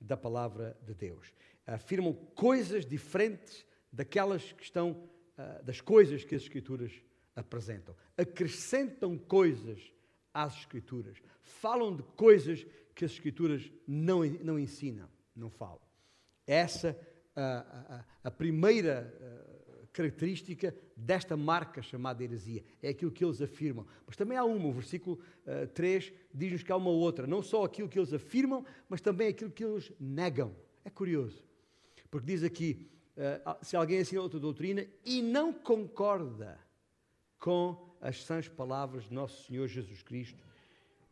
[0.00, 1.32] da palavra de Deus.
[1.64, 6.92] Afirmam coisas diferentes daquelas que estão, uh, das coisas que as Escrituras
[7.36, 7.94] apresentam.
[8.16, 9.92] Acrescentam coisas
[10.34, 11.22] às Escrituras.
[11.42, 12.66] Falam de coisas
[12.98, 15.80] que as Escrituras não, não ensinam, não falam.
[16.44, 16.98] Essa
[17.36, 22.64] a, a, a primeira uh, característica desta marca chamada heresia.
[22.82, 23.86] É aquilo que eles afirmam.
[24.04, 27.24] Mas também há uma, o versículo uh, 3 diz-nos que há uma outra.
[27.24, 30.52] Não só aquilo que eles afirmam, mas também aquilo que eles negam.
[30.84, 31.44] É curioso.
[32.10, 36.58] Porque diz aqui, uh, se alguém ensina outra doutrina e não concorda
[37.38, 40.44] com as sãs palavras de nosso Senhor Jesus Cristo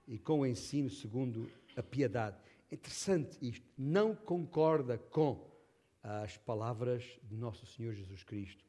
[0.09, 2.37] e com o ensino segundo a piedade.
[2.71, 3.67] É interessante isto.
[3.77, 5.47] Não concorda com
[6.03, 8.65] as palavras de nosso Senhor Jesus Cristo.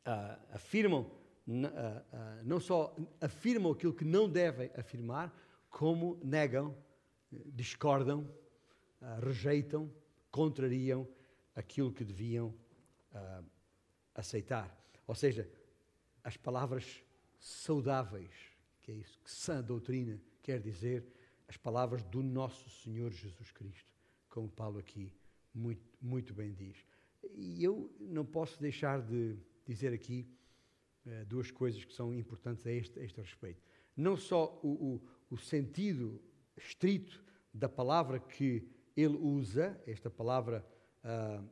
[0.00, 5.32] Uh, afirmam, uh, uh, não só afirmam aquilo que não devem afirmar,
[5.68, 6.74] como negam,
[7.30, 8.28] discordam,
[9.22, 9.90] rejeitam,
[10.30, 11.06] contrariam
[11.54, 12.52] aquilo que deviam
[14.14, 14.76] aceitar.
[15.06, 15.48] Ou seja,
[16.24, 17.04] as palavras
[17.38, 18.32] saudáveis,
[18.82, 21.06] que é isso que sã doutrina quer dizer,
[21.50, 23.92] as palavras do nosso Senhor Jesus Cristo,
[24.28, 25.12] como Paulo aqui
[25.52, 26.76] muito, muito bem diz.
[27.34, 29.36] E eu não posso deixar de
[29.66, 30.32] dizer aqui
[31.04, 33.60] uh, duas coisas que são importantes a este, a este respeito.
[33.96, 36.22] Não só o, o, o sentido
[36.56, 37.20] estrito
[37.52, 38.64] da palavra que
[38.96, 40.64] ele usa esta palavra,
[41.02, 41.44] uh,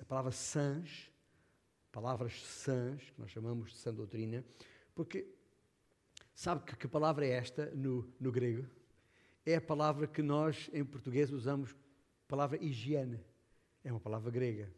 [0.00, 1.10] a palavra sãs,
[1.90, 4.44] palavras sãs, que nós chamamos de sã doutrina,
[4.94, 5.26] porque
[6.34, 8.68] sabe que, que palavra é esta no, no grego?
[9.46, 11.74] É a palavra que nós em português usamos,
[12.26, 13.20] palavra higiene.
[13.82, 14.72] É uma palavra grega.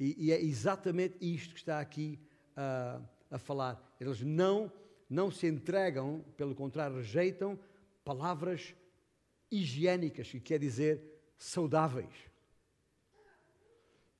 [0.00, 2.18] E, e é exatamente isto que está aqui
[2.56, 3.94] uh, a falar.
[4.00, 4.72] Eles não,
[5.08, 7.58] não se entregam, pelo contrário, rejeitam
[8.04, 8.74] palavras
[9.50, 11.00] higiênicas, que quer dizer
[11.36, 12.14] saudáveis.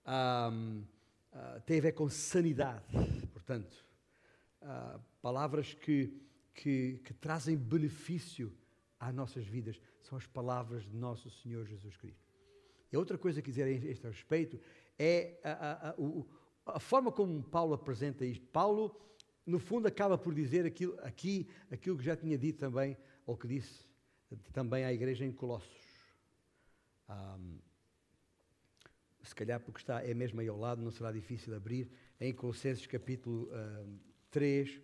[0.06, 0.84] Um,
[1.32, 2.84] uh, tem a ver com sanidade,
[3.32, 3.74] portanto,
[4.60, 6.12] uh, palavras que,
[6.52, 8.52] que, que trazem benefício
[9.02, 12.22] às nossas vidas são as palavras de nosso Senhor Jesus Cristo.
[12.92, 14.60] E outra coisa que dizer a este respeito
[14.96, 18.46] é a, a, a, a, forma como Paulo apresenta isto.
[18.48, 18.94] Paulo,
[19.44, 23.48] no fundo, acaba por dizer aquilo, aqui aquilo que já tinha dito também, ou que
[23.48, 23.88] disse
[24.52, 25.68] também à igreja em Colossos.
[27.08, 27.58] Um,
[29.24, 32.86] se calhar porque está, é mesmo aí ao lado, não será difícil abrir, em Colossenses
[32.86, 33.98] capítulo um,
[34.30, 34.80] 3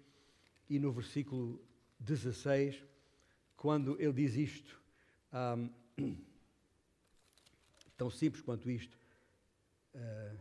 [0.68, 1.62] e no versículo
[2.00, 2.84] 16,
[3.58, 4.80] quando ele diz isto,
[5.34, 5.68] um,
[7.98, 8.96] tão simples quanto isto.
[9.94, 10.38] Uh,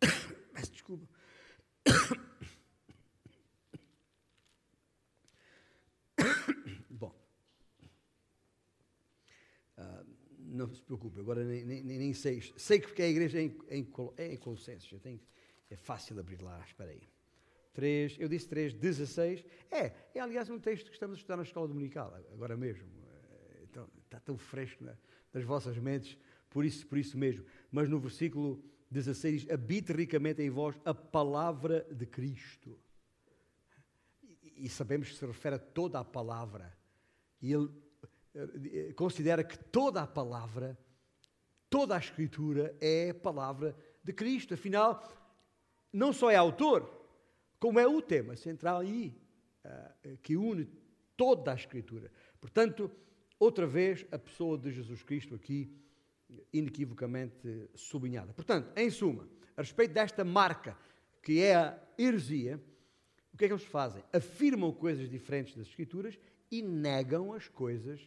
[0.54, 1.08] peço desculpa.
[10.38, 12.42] não se preocupe, agora nem, nem, nem sei.
[12.56, 14.92] Sei que é a igreja é em, em, é em Colossenses.
[15.70, 17.08] É fácil abrir lá, espera aí.
[17.72, 19.44] 3, eu disse 3, 16.
[19.70, 22.86] É, é aliás um texto que estamos a estudar na escola dominical, agora mesmo.
[22.86, 24.94] Eh, então, está tão fresco na,
[25.32, 27.44] nas vossas mentes, por isso, por isso mesmo.
[27.70, 32.78] Mas no versículo 16 diz: Habite ricamente em vós a palavra de Cristo.
[34.22, 36.76] E, e sabemos que se refere a toda a palavra.
[37.40, 37.70] E ele
[38.34, 40.78] eh, considera que toda a palavra,
[41.68, 44.54] toda a Escritura é palavra de Cristo.
[44.54, 45.02] Afinal,
[45.92, 46.99] não só é autor,
[47.60, 49.14] como é o tema central aí,
[49.64, 50.66] uh, que une
[51.16, 52.10] toda a Escritura.
[52.40, 52.90] Portanto,
[53.38, 55.70] outra vez, a pessoa de Jesus Cristo aqui,
[56.52, 58.32] inequivocamente sublinhada.
[58.32, 60.76] Portanto, em suma, a respeito desta marca,
[61.22, 62.60] que é a heresia,
[63.32, 64.02] o que é que eles fazem?
[64.12, 66.18] Afirmam coisas diferentes das Escrituras
[66.50, 68.00] e negam as coisas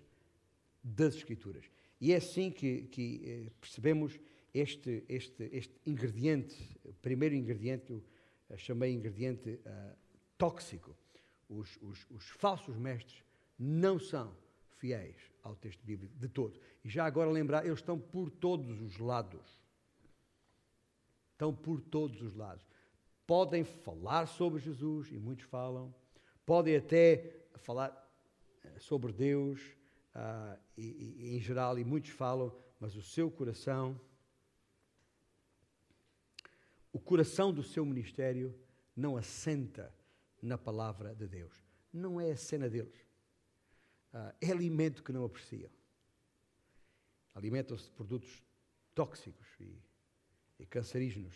[0.83, 1.65] das Escrituras.
[2.01, 4.19] E é assim que, que eh, percebemos
[4.53, 6.55] este, este, este ingrediente,
[7.01, 8.03] primeiro ingrediente,
[8.57, 9.97] chamei ingrediente uh,
[10.37, 10.95] tóxico.
[11.49, 13.23] Os, os, os falsos mestres
[13.57, 14.35] não são
[14.77, 16.59] fiéis ao texto bíblico de todo.
[16.83, 19.61] E já agora lembrar, eles estão por todos os lados.
[21.31, 22.65] Estão por todos os lados.
[23.25, 25.93] Podem falar sobre Jesus, e muitos falam.
[26.45, 28.03] Podem até falar
[28.77, 29.61] sobre Deus,
[30.15, 30.83] uh, e,
[31.19, 33.99] e, em geral, e muitos falam, mas o seu coração,
[36.93, 38.55] o coração do seu ministério
[38.95, 39.93] não assenta
[40.39, 41.65] na palavra de Deus.
[41.91, 42.95] Não é a cena deles.
[44.13, 45.71] Uh, é alimento que não apreciam.
[47.33, 48.43] Alimentam-se de produtos
[48.93, 49.81] tóxicos e,
[50.59, 51.35] e cancerígenos.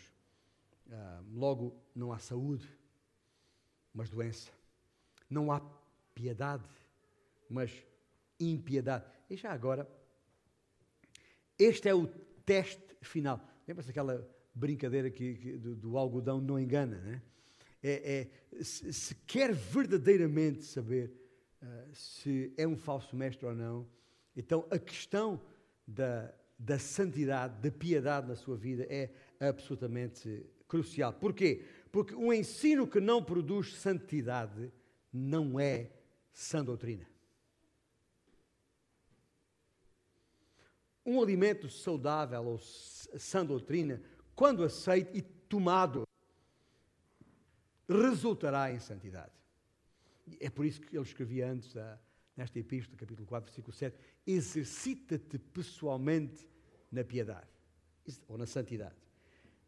[0.86, 2.68] Uh, logo, não há saúde,
[3.92, 4.52] mas doença.
[5.28, 5.60] Não há
[6.14, 6.68] piedade,
[7.50, 7.84] mas
[8.38, 9.06] impiedade.
[9.28, 9.90] E já agora,
[11.58, 12.06] este é o
[12.46, 13.40] teste final.
[13.66, 17.22] Lembra-se aquela brincadeira que, que do, do, algodão não engana, né?
[17.82, 21.12] É, é se, se, quer verdadeiramente saber
[21.62, 23.86] uh, se é um falso mestre ou não,
[24.36, 25.40] então a questão
[25.86, 31.12] da, da santidade, da piedade na sua vida é absolutamente crucial.
[31.12, 31.64] Porquê?
[31.92, 34.72] Porque um ensino que não produz santidade
[35.12, 35.90] não é
[36.32, 37.06] sã doutrina.
[41.08, 44.02] um alimento saudável ou sã doutrina,
[44.38, 46.06] quando aceito e tomado,
[47.88, 49.32] resultará em santidade.
[50.38, 51.74] É por isso que ele escrevia antes,
[52.36, 56.48] nesta epístola, capítulo 4, versículo 7, exercita-te pessoalmente
[56.88, 57.50] na piedade,
[58.28, 58.94] ou na santidade.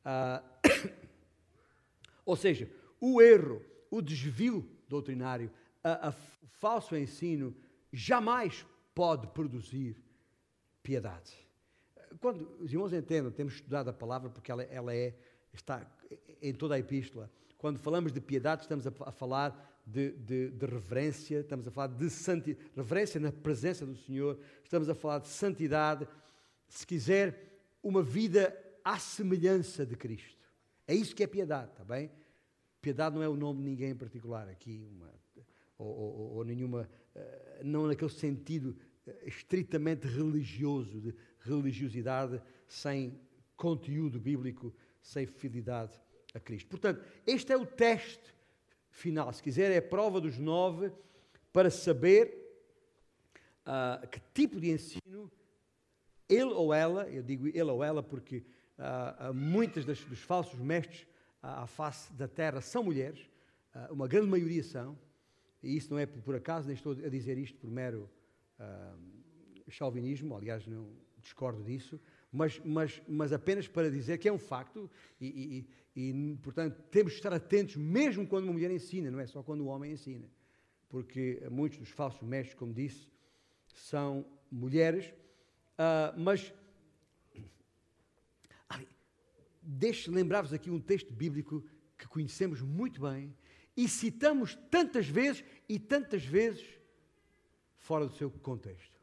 [0.04, 0.40] Ah,
[2.24, 5.50] ou seja, o erro, o desvio doutrinário,
[5.82, 7.56] o falso ensino,
[7.92, 10.00] jamais pode produzir
[10.80, 11.49] piedade.
[12.18, 15.14] Quando os irmãos entendam, temos estudado a palavra porque ela, ela é,
[15.52, 15.86] está
[16.42, 17.30] em toda a epístola.
[17.56, 21.88] Quando falamos de piedade, estamos a, a falar de, de, de, reverência, estamos a falar
[21.88, 26.06] de santidade, reverência na presença do Senhor, estamos a falar de santidade,
[26.68, 30.48] se quiser, uma vida à semelhança de Cristo.
[30.86, 32.10] É isso que é piedade, está bem?
[32.80, 35.12] Piedade não é o nome de ninguém em particular aqui, uma,
[35.76, 38.76] ou, ou, ou nenhuma, eh, não naquele sentido
[39.24, 43.18] estritamente religioso, de religiosidade sem
[43.56, 45.98] conteúdo bíblico, sem fidelidade
[46.34, 46.68] a Cristo.
[46.68, 48.34] Portanto, este é o teste
[48.90, 49.32] final.
[49.32, 50.92] Se quiser, é a prova dos nove
[51.52, 52.36] para saber
[53.66, 55.30] uh, que tipo de ensino
[56.28, 58.44] ele ou ela, eu digo ele ou ela porque
[58.78, 61.06] uh, muitas das, dos falsos mestres
[61.42, 63.28] à face da terra são mulheres,
[63.74, 64.96] uh, uma grande maioria são,
[65.62, 68.08] e isso não é por acaso, nem estou a dizer isto por mero
[69.70, 72.00] chauvinismo, aliás, não discordo disso,
[72.32, 77.12] mas, mas, mas apenas para dizer que é um facto e, e, e, portanto, temos
[77.12, 80.28] de estar atentos mesmo quando uma mulher ensina, não é só quando o homem ensina.
[80.88, 83.08] Porque muitos dos falsos mestres, como disse,
[83.74, 85.06] são mulheres,
[85.78, 86.52] uh, mas
[89.62, 91.64] deixe lembrar-vos aqui um texto bíblico
[91.96, 93.34] que conhecemos muito bem
[93.76, 96.66] e citamos tantas vezes e tantas vezes
[97.78, 98.98] fora do seu contexto.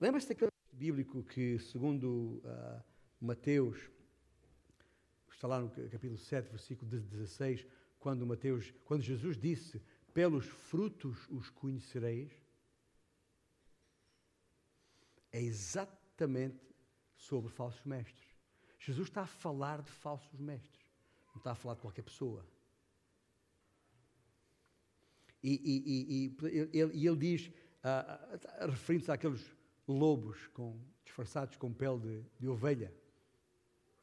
[0.00, 0.49] Lembra-se daquele
[0.80, 2.82] bíblico que, segundo uh,
[3.20, 3.78] Mateus,
[5.30, 7.66] está lá no capítulo 7, versículo 16,
[7.98, 9.82] quando Mateus, quando Jesus disse:
[10.14, 12.32] "Pelos frutos os conhecereis",
[15.30, 16.74] é exatamente
[17.14, 18.34] sobre falsos mestres.
[18.78, 20.86] Jesus está a falar de falsos mestres,
[21.28, 22.42] não está a falar de qualquer pessoa.
[25.42, 27.48] E, e, e, e ele, ele, diz,
[27.84, 32.92] uh, referindo-se àqueles lobos com, disfarçados com pele de, de ovelha.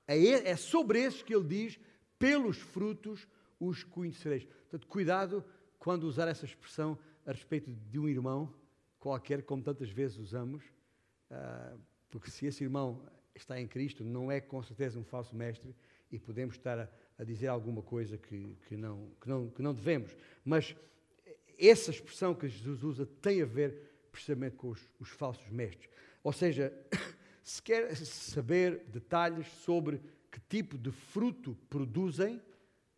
[0.07, 1.79] É, é sobre esses que ele diz:
[2.17, 3.27] pelos frutos
[3.59, 4.45] os conhecereis.
[4.45, 5.43] Portanto, cuidado
[5.79, 8.53] quando usar essa expressão a respeito de um irmão
[8.99, 10.63] qualquer, como tantas vezes usamos,
[11.31, 15.75] uh, porque se esse irmão está em Cristo, não é com certeza um falso mestre
[16.11, 19.73] e podemos estar a, a dizer alguma coisa que, que, não, que, não, que não
[19.73, 20.15] devemos.
[20.43, 20.75] Mas
[21.57, 23.86] essa expressão que Jesus usa tem a ver
[24.17, 25.87] precisamente com os, os falsos mestres.
[26.23, 26.73] Ou seja,
[27.43, 30.01] se quer saber detalhes sobre
[30.31, 32.41] que tipo de fruto produzem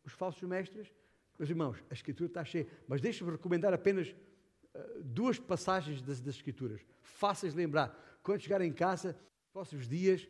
[0.06, 0.94] os falsos mestres,
[1.38, 2.68] meus irmãos, a Escritura está cheia.
[2.88, 8.20] Mas deixe-me recomendar apenas uh, duas passagens das, das Escrituras, fáceis de lembrar.
[8.24, 10.26] Quando chegar em casa, nos próximos dias,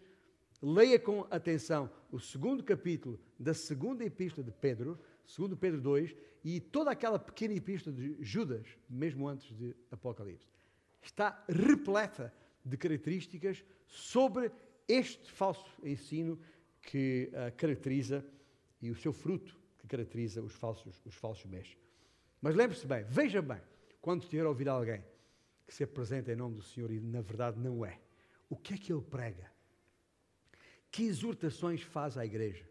[0.60, 6.60] leia com atenção o segundo capítulo da segunda epístola de Pedro, segundo Pedro 2, e
[6.60, 10.59] toda aquela pequena epístola de Judas, mesmo antes de Apocalipse
[11.02, 12.34] está repleta
[12.64, 14.52] de características sobre
[14.88, 16.40] este falso ensino
[16.82, 18.26] que uh, caracteriza
[18.82, 21.78] e o seu fruto que caracteriza os falsos, os falsos mestres.
[22.42, 23.62] Mas lembre-se bem, veja bem,
[24.02, 25.04] quando estiver a ouvir alguém
[25.68, 28.00] que se apresenta em nome do Senhor e na verdade não é,
[28.50, 29.52] o que é que ele prega?
[30.92, 32.68] Que exortações faz à igreja?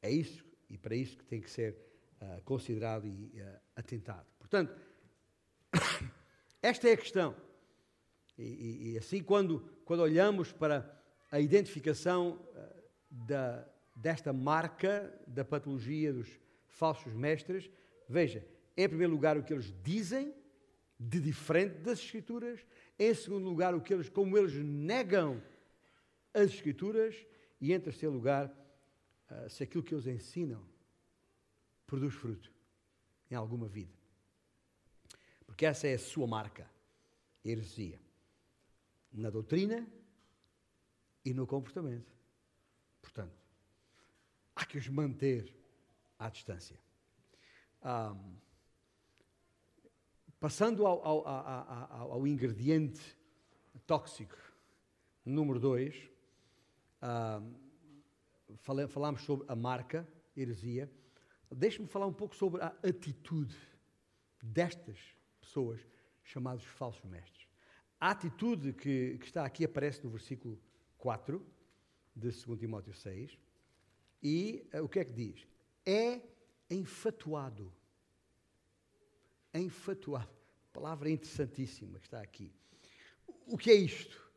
[0.00, 1.76] É isso e para isso que tem que ser
[2.22, 4.26] uh, considerado e uh, atentado.
[4.38, 4.74] Portanto,
[6.62, 7.34] esta é a questão.
[8.36, 10.98] E, e, e assim, quando, quando olhamos para
[11.30, 16.28] a identificação uh, da, desta marca da patologia dos
[16.66, 17.70] falsos mestres,
[18.08, 18.46] veja,
[18.76, 20.34] em primeiro lugar o que eles dizem
[20.98, 22.64] de diferente das Escrituras,
[22.98, 25.42] em segundo lugar o que eles, como eles negam
[26.34, 27.14] as Escrituras,
[27.60, 28.46] e em terceiro lugar,
[29.30, 30.62] uh, se aquilo que eles ensinam
[31.86, 32.52] produz fruto
[33.30, 33.99] em alguma vida
[35.60, 36.66] porque essa é a sua marca,
[37.44, 38.00] heresia.
[39.12, 39.86] Na doutrina
[41.22, 42.10] e no comportamento.
[43.02, 43.38] Portanto,
[44.56, 45.54] há que os manter
[46.18, 46.80] à distância.
[50.40, 53.02] Passando ao, ao, ao, ao, ingrediente
[53.86, 54.38] tóxico
[55.26, 56.10] número 2,
[57.02, 60.90] um, falámos sobre a marca, heresia.
[61.50, 63.54] Deixe-me falar um pouco sobre a atitude
[64.42, 65.19] destas
[65.50, 65.84] pessoas
[66.22, 67.48] chamados falsos mestres.
[68.00, 70.58] A atitude que, que está aqui aparece no versículo
[70.98, 71.44] 4
[72.14, 73.36] de 2 Timóteo 6.
[74.22, 75.46] E uh, o que é que diz?
[75.84, 76.20] É
[76.70, 77.72] enfatuado.
[79.52, 80.30] Enfatuado.
[80.72, 82.52] Palavra interessantíssima que está aqui.
[83.46, 84.30] O que é isto?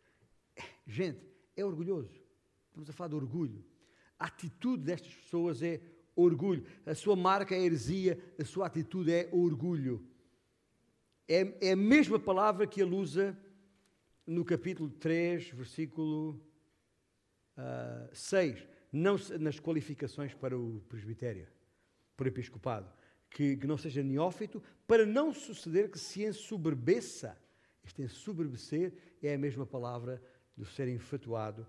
[0.86, 1.24] Gente,
[1.56, 2.20] é orgulhoso.
[2.68, 3.64] Estamos a falar de orgulho.
[4.18, 5.80] A atitude destas pessoas é
[6.16, 6.66] orgulho.
[6.86, 10.13] A sua marca é heresia, a sua atitude é orgulho
[11.28, 13.38] é, é a mesma palavra que ele usa
[14.26, 16.32] no capítulo 3, versículo
[17.58, 21.48] uh, ah, 6, não, nas qualificações para o presbitério,
[22.16, 22.92] para o episcopado,
[23.30, 27.38] que, que não seja neófito, para não suceder que se ensoberbeça.
[27.84, 30.22] Este ensoberbecer é a mesma palavra
[30.56, 31.68] do ser infatuado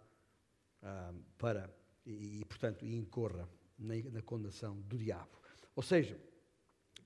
[0.82, 1.74] uh, para,
[2.05, 3.48] e, e, portanto, incorra
[3.78, 5.40] na, na condenação do diabo.
[5.74, 6.18] Ou seja,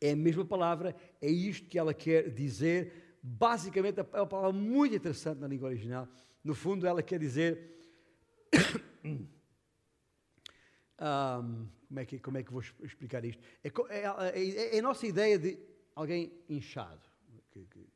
[0.01, 4.95] é a mesma palavra, é isto que ela quer dizer basicamente, é uma palavra muito
[4.95, 6.09] interessante na língua original.
[6.43, 7.77] No fundo, ela quer dizer.
[9.05, 9.27] um,
[11.89, 13.43] como, é que, como é que vou explicar isto?
[13.63, 15.59] É, é, é, é a nossa ideia de
[15.95, 17.07] alguém inchado,
[17.51, 17.89] que, que,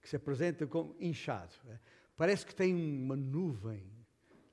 [0.00, 1.54] que, se apresenta como inchado.
[1.68, 1.78] É?
[2.16, 3.82] Parece que tem uma nuvem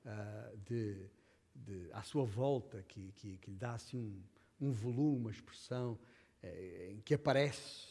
[0.04, 1.08] uh, de,
[1.54, 5.98] de, à sua volta que, que, que lhe dá assim um, um volume, uma expressão,
[6.44, 7.86] é, em que aparece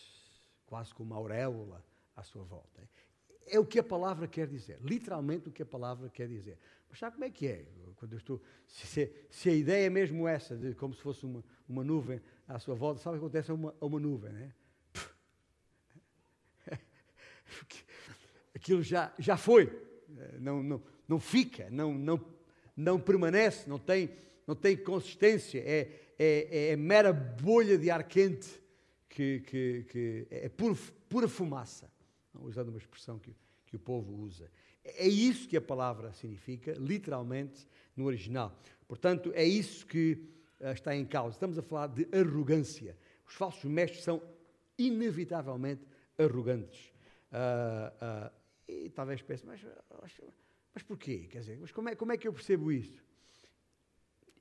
[0.66, 1.84] quase como uma auréola
[2.16, 2.88] à sua volta.
[3.48, 6.58] É o que a palavra quer dizer, literalmente o que a palavra quer dizer.
[6.90, 7.66] Mas sabe como é que é?
[7.96, 11.44] Quando eu estou, se, se a ideia é mesmo essa, de como se fosse uma,
[11.68, 14.54] uma nuvem à sua volta, sabe o que acontece a uma, uma nuvem, né?
[18.56, 19.72] Aquilo já, já foi,
[20.40, 22.24] não, não, não fica, não, não,
[22.76, 28.62] não permanece, não tem, não tem consistência, é, é, é mera bolha de ar quente
[29.10, 30.76] que, que, que é pura,
[31.08, 31.92] pura fumaça,
[32.34, 33.36] usando uma expressão que,
[33.66, 34.50] que o povo usa.
[34.84, 38.58] É isso que a palavra significa, literalmente, no original.
[38.88, 40.20] Portanto, é isso que
[40.60, 41.36] uh, está em causa.
[41.36, 42.98] Estamos a falar de arrogância.
[43.26, 44.22] Os falsos mestres são
[44.78, 45.86] inevitavelmente
[46.18, 46.92] arrogantes.
[47.32, 48.32] Uh, uh,
[48.68, 49.62] e talvez pense, mas,
[50.74, 51.28] mas porquê?
[51.30, 53.04] Quer dizer, mas como é, como é que eu percebo isso?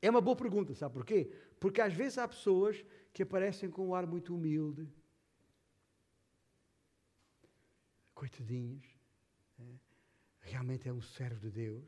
[0.02, 1.32] É uma boa pergunta, sabe porquê?
[1.60, 4.88] Porque às vezes há pessoas que aparecem com um ar muito humilde.
[8.12, 8.84] Coitadinhos.
[9.60, 9.64] É?
[10.40, 11.84] Realmente é um servo de Deus,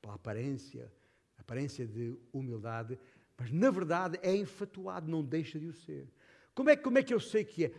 [0.00, 0.90] pela aparência,
[1.36, 2.98] aparência de humildade,
[3.36, 6.10] mas na verdade é enfatuado, não deixa de o ser.
[6.54, 7.72] Como é, como é que eu sei que é?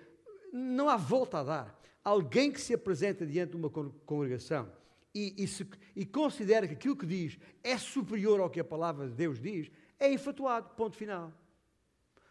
[0.54, 1.82] Não há volta a dar.
[2.04, 4.72] Alguém que se apresenta diante de uma congregação
[5.16, 9.08] e, e, se, e considera que aquilo que diz é superior ao que a palavra
[9.08, 11.34] de Deus diz, é infatuado, ponto final.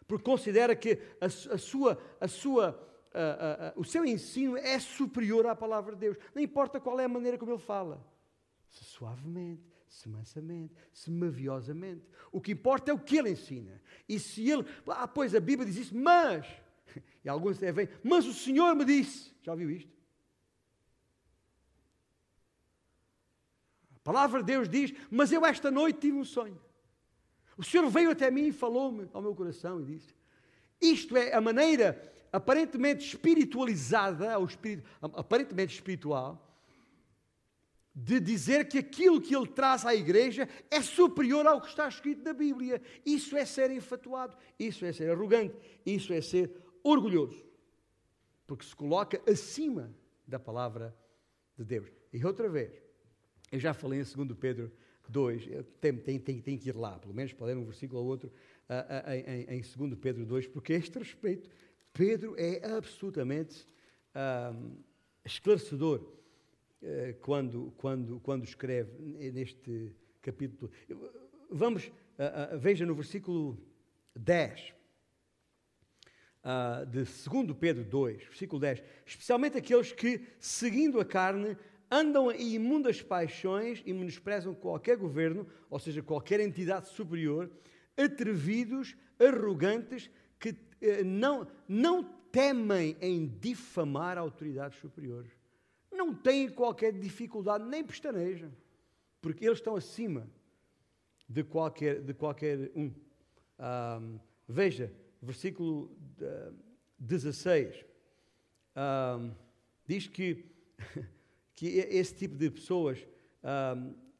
[0.07, 2.79] Porque considera que a, a sua, a sua,
[3.11, 6.17] a, o seu ensino é superior à palavra de Deus.
[6.35, 8.05] Não importa qual é a maneira como ele fala.
[8.69, 12.05] Se suavemente, se mansamente, se maviosamente.
[12.31, 13.81] O que importa é o que ele ensina.
[14.07, 14.63] E se ele.
[14.87, 16.45] Ah, pois a Bíblia diz isso, mas.
[17.25, 19.33] E alguns vêm, mas o Senhor me disse.
[19.41, 19.94] Já ouviu isto?
[24.05, 26.61] A palavra de Deus diz, mas eu esta noite tive um sonho.
[27.57, 30.13] O Senhor veio até mim e falou-me ao meu coração e disse:
[30.79, 36.55] Isto é a maneira aparentemente espiritualizada, ou espiritu, aparentemente espiritual,
[37.95, 42.23] de dizer que aquilo que ele traz à igreja é superior ao que está escrito
[42.23, 42.83] na Bíblia.
[43.03, 46.51] Isso é ser enfatuado, isso é ser arrogante, isso é ser
[46.83, 47.43] orgulhoso,
[48.45, 49.91] porque se coloca acima
[50.27, 50.95] da palavra
[51.57, 51.89] de Deus.
[52.13, 52.84] E outra vez,
[53.55, 54.71] eu já falei em 2 Pedro
[55.07, 55.47] 2,
[55.79, 58.31] tem, tem, tem, tem que ir lá, pelo menos para ler um versículo ou outro,
[58.69, 61.49] uh, em, em 2 Pedro 2, porque a este respeito,
[61.93, 63.65] Pedro é absolutamente
[64.13, 64.75] uh,
[65.23, 70.69] esclarecedor uh, quando, quando, quando escreve neste capítulo.
[71.49, 71.91] Vamos,
[72.59, 73.57] veja no versículo
[74.15, 74.73] 10.
[76.89, 81.55] de 2 Pedro 2, versículo 10, especialmente aqueles que, seguindo a carne,
[81.89, 87.49] andam em imundas paixões e menosprezam qualquer governo, ou seja, qualquer entidade superior,
[87.97, 90.09] atrevidos, arrogantes,
[90.39, 95.31] que eh, não, não temem em difamar autoridades superiores.
[95.91, 98.51] Não têm qualquer dificuldade, nem pestanejam,
[99.21, 100.29] porque eles estão acima
[101.27, 102.91] de qualquer, de qualquer um.
[104.47, 106.53] veja, versículo uh,
[106.99, 107.85] 16.
[108.75, 109.31] Um,
[109.87, 110.45] diz que
[111.55, 113.07] que esse tipo de pessoas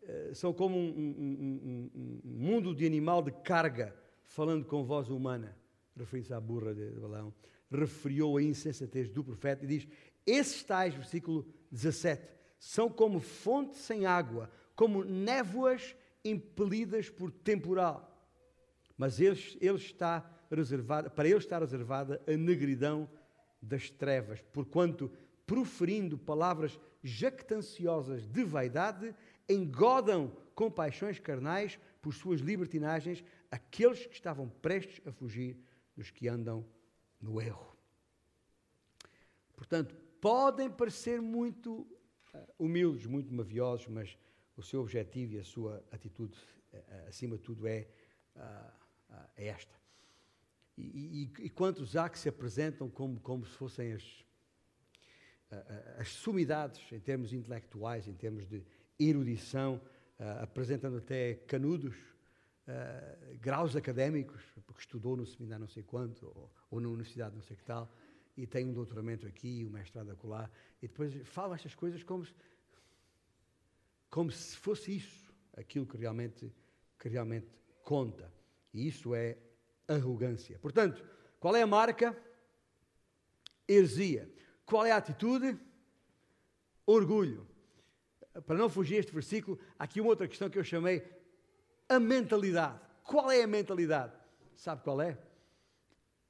[0.07, 5.09] eh, são como um, um, um, um, mundo de animal de carga, falando com voz
[5.09, 5.57] humana,
[5.97, 7.33] referindo-se à burra de Balão,
[7.71, 9.87] referiu a insensatez do profeta e diz:
[10.25, 12.23] Esses tais, versículo 17,
[12.59, 18.11] são como fonte sem água, como névoas impelidas por temporal.
[18.95, 23.09] Mas eles, ele está reservado, para ele está reservada a negridão
[23.61, 25.11] das trevas, porquanto
[25.45, 29.15] proferindo palavras jactanciosas de vaidade,
[29.47, 35.57] engodam com paixões carnais por suas libertinagens aqueles que estavam prestes a fugir
[35.95, 36.65] dos que andam
[37.21, 37.77] no erro.
[39.55, 41.87] Portanto, podem parecer muito
[42.33, 44.17] eh, humildes, muito maviosos, mas
[44.57, 46.37] o seu objetivo e a sua atitude,
[46.73, 47.87] eh, eh, acima de tudo, é,
[49.35, 49.73] é esta.
[50.77, 54.24] E, e, e quantos há que se apresentam como, como se fossem as,
[55.97, 58.63] as sumidades em termos intelectuais, em termos de
[58.99, 59.81] erudição,
[60.41, 61.95] apresentando até canudos,
[63.39, 67.55] graus académicos, porque estudou no seminário não sei quanto, ou, ou na universidade não sei
[67.55, 67.91] que tal,
[68.35, 70.49] e tem um doutoramento aqui, um mestrado acolá,
[70.81, 72.33] e depois fala estas coisas como se,
[74.09, 76.51] como se fosse isso, aquilo que realmente,
[76.99, 77.47] que realmente
[77.83, 78.31] conta.
[78.73, 79.37] E isso é
[79.87, 80.57] arrogância.
[80.59, 81.03] Portanto,
[81.39, 82.17] qual é a marca?
[83.67, 84.29] Heresia.
[84.65, 85.59] Qual é a atitude?
[86.85, 87.47] Orgulho.
[88.45, 91.03] Para não fugir este versículo, há aqui uma outra questão que eu chamei
[91.87, 92.79] a mentalidade.
[93.03, 94.13] Qual é a mentalidade?
[94.55, 95.17] Sabe qual é?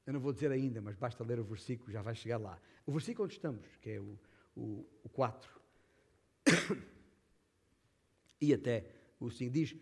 [0.05, 2.59] Eu não vou dizer ainda, mas basta ler o versículo, já vai chegar lá.
[2.85, 4.19] O versículo onde estamos, que é o,
[4.55, 5.49] o, o 4.
[8.39, 8.85] e até
[9.19, 9.75] o 5 diz: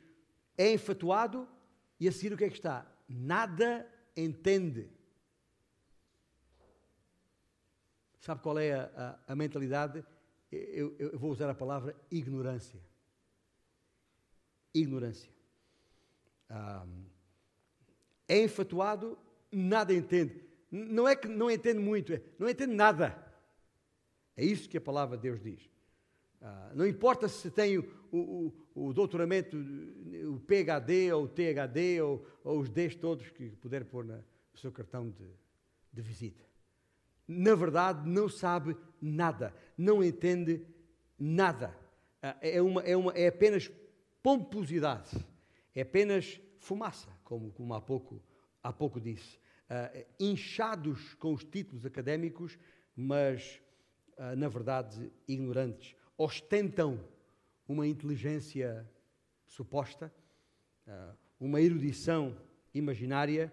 [0.58, 1.48] é enfatuado
[2.00, 2.90] e a seguir o que é que está?
[3.10, 3.86] Nada
[4.16, 4.90] entende.
[8.24, 10.02] Sabe qual é a, a, a mentalidade?
[10.50, 12.80] Eu, eu, vou usar a palavra ignorância.
[14.74, 15.30] Ignorância.
[16.50, 17.04] Um,
[18.26, 19.18] é enfatuado,
[19.52, 20.42] nada entende.
[20.72, 23.14] Não é que não entende muito, é, não entende nada.
[24.38, 25.62] É isso que a palavra de Deus diz.
[26.42, 32.26] Uh, não importa se tem o, o, o, doutoramento, o PHD ou o THD ou,
[32.42, 35.30] ou os Ds todos que puder pôr na, no seu cartão de,
[35.92, 36.53] de visita
[37.34, 40.66] na verdade, não sabe nada, não entende
[41.20, 41.76] nada.
[42.22, 43.72] Ah, é, uma, é, uma, é apenas
[44.22, 45.12] pomposidade,
[45.76, 48.22] é apenas fumaça, como, como há, pouco,
[48.62, 49.42] há pouco disse.
[49.64, 52.58] Uh, inchados com os títulos académicos,
[52.96, 53.60] mas,
[54.18, 55.96] uh, na verdade, ignorantes.
[56.18, 57.00] Ostentam
[57.68, 58.88] uma inteligência
[59.48, 60.14] suposta,
[60.88, 62.38] uh, uma erudição
[62.74, 63.52] imaginária,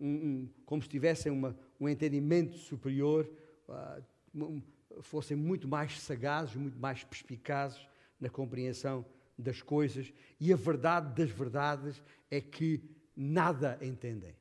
[0.00, 3.30] um, como se tivessem uma, um entendimento superior,
[3.68, 4.62] uh,
[5.02, 7.86] fossem muito mais sagazes, muito mais perspicazes
[8.20, 9.04] na compreensão
[9.38, 12.82] das coisas, e a verdade das verdades é que
[13.16, 14.34] nada entendem.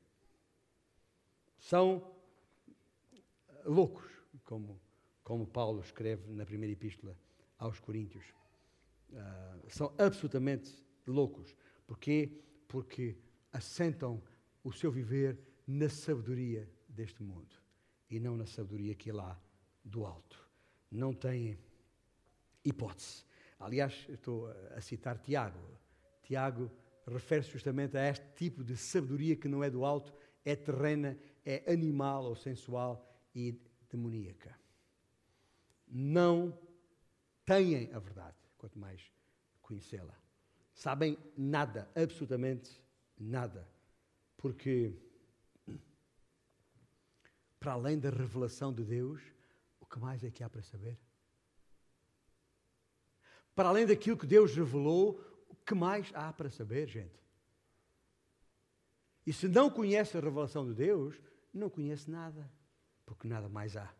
[1.57, 2.11] São
[3.65, 4.05] loucos,
[4.43, 4.79] como,
[5.23, 7.17] como Paulo escreve na primeira epístola
[7.57, 8.25] aos Coríntios.
[9.11, 10.71] Uh, são absolutamente
[11.07, 11.55] loucos.
[11.87, 12.41] Porquê?
[12.67, 13.15] Porque
[13.51, 14.21] assentam
[14.63, 17.55] o seu viver na sabedoria deste mundo
[18.09, 19.39] e não na sabedoria que é lá
[19.83, 20.47] do alto.
[20.91, 21.57] Não tem
[22.63, 23.25] hipótese.
[23.59, 25.59] Aliás, estou a citar Tiago.
[26.21, 26.71] Tiago
[27.07, 30.13] refere-se justamente a este tipo de sabedoria que não é do alto,
[30.45, 33.59] é terrena, é animal ou sensual e
[33.89, 34.57] demoníaca.
[35.87, 36.57] Não
[37.45, 39.01] têm a verdade, quanto mais
[39.61, 40.17] conhecê-la.
[40.73, 42.81] Sabem nada, absolutamente
[43.17, 43.67] nada.
[44.43, 44.93] Porque
[47.57, 49.21] para além da revelação de Deus,
[49.79, 50.99] o que mais é que há para saber?
[53.55, 55.17] Para além daquilo que Deus revelou,
[55.47, 57.23] o que mais há para saber, gente?
[59.25, 61.15] E se não conhece a revelação de Deus,
[61.53, 62.51] não conhece nada,
[63.05, 63.95] porque nada mais há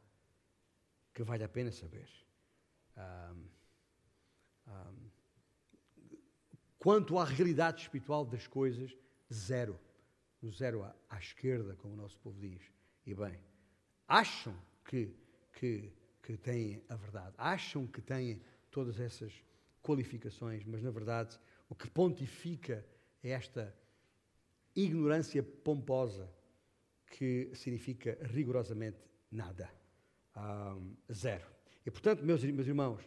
[1.14, 2.10] que vale a pena saber.
[2.98, 3.48] Um,
[4.68, 5.10] um,
[6.78, 8.94] quanto à realidade espiritual das coisas,
[9.32, 9.80] zero.
[10.44, 12.62] No zero à, à esquerda, como o nosso povo diz.
[13.06, 13.40] E bem,
[14.08, 15.16] acham que,
[15.54, 15.92] que,
[16.22, 19.34] que têm a verdade, acham que têm todas essas
[19.82, 21.40] qualificações, mas na verdade
[21.70, 22.86] o que pontifica
[23.24, 23.76] é esta
[24.76, 26.30] ignorância pomposa
[27.08, 28.98] que significa rigorosamente
[29.32, 29.70] nada.
[30.36, 31.46] Um, zero.
[31.86, 33.02] E portanto, meus, meus irmãos,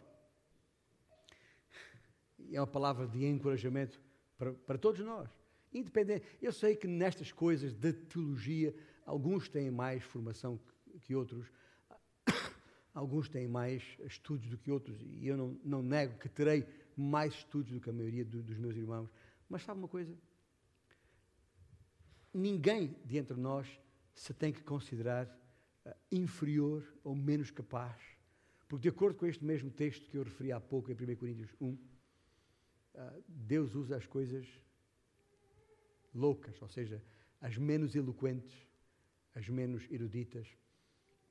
[2.51, 4.01] é uma palavra de encorajamento
[4.37, 5.29] para, para todos nós.
[5.77, 6.25] Independente.
[6.41, 8.75] Eu sei que nestas coisas da teologia,
[9.05, 10.59] alguns têm mais formação
[11.01, 11.45] que outros,
[12.93, 16.65] alguns têm mais estudos do que outros, e eu não, não nego que terei
[16.95, 19.09] mais estudos do que a maioria do, dos meus irmãos.
[19.47, 20.17] Mas sabe uma coisa?
[22.33, 23.67] Ninguém de entre nós
[24.15, 25.27] se tem que considerar
[25.85, 28.01] uh, inferior ou menos capaz.
[28.67, 31.55] Porque, de acordo com este mesmo texto que eu referi há pouco, em 1 Coríntios
[31.61, 31.77] 1, uh,
[33.27, 34.47] Deus usa as coisas
[36.17, 37.01] loucas, ou seja,
[37.39, 38.67] as menos eloquentes,
[39.35, 40.47] as menos eruditas,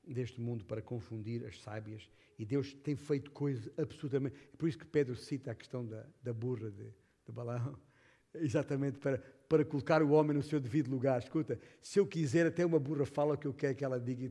[0.07, 2.09] deste mundo para confundir as sábias.
[2.39, 4.37] E Deus tem feito coisas absolutamente.
[4.53, 6.85] É por isso que Pedro cita a questão da, da burra de,
[7.25, 7.77] de Balaão.
[8.35, 9.19] Exatamente para,
[9.49, 11.19] para colocar o homem no seu devido lugar.
[11.21, 14.31] Escuta, se eu quiser, até uma burra fala o que eu quero que ela diga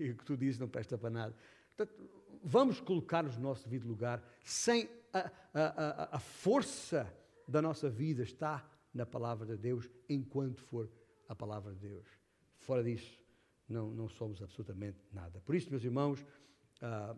[0.00, 1.36] e o que tu dizes não presta para nada.
[1.76, 2.10] Portanto,
[2.42, 5.62] vamos colocar-nos no nosso devido lugar sem a, a,
[6.12, 7.12] a, a força
[7.46, 10.90] da nossa vida está na palavra de Deus enquanto for
[11.28, 12.06] a palavra de Deus.
[12.58, 13.18] Fora disso,
[13.68, 15.40] não, não somos absolutamente nada.
[15.40, 16.24] Por isso, meus irmãos,
[16.80, 17.16] ah,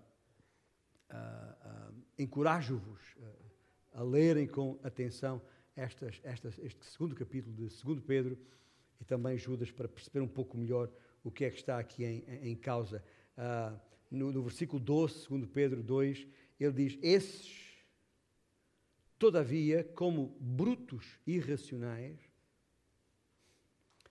[1.11, 3.16] ah, ah, encorajo-vos
[3.93, 5.43] a lerem com atenção
[5.77, 8.39] estas, estas, este segundo capítulo de 2 Pedro
[9.01, 10.91] e também Judas para perceber um pouco melhor
[11.22, 13.05] o que é que está aqui em, em causa.
[14.11, 16.27] no, no versículo 12, segundo Pedro 2,
[16.61, 17.64] ele diz: Esses,
[19.19, 22.19] todavia, como brutos irracionais,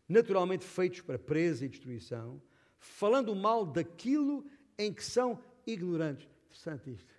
[0.08, 2.42] naturalmente feitos para presa e destruição,
[2.78, 4.46] falando mal daquilo
[4.78, 6.28] em que são ignorantes.
[6.46, 7.14] Interessante isto.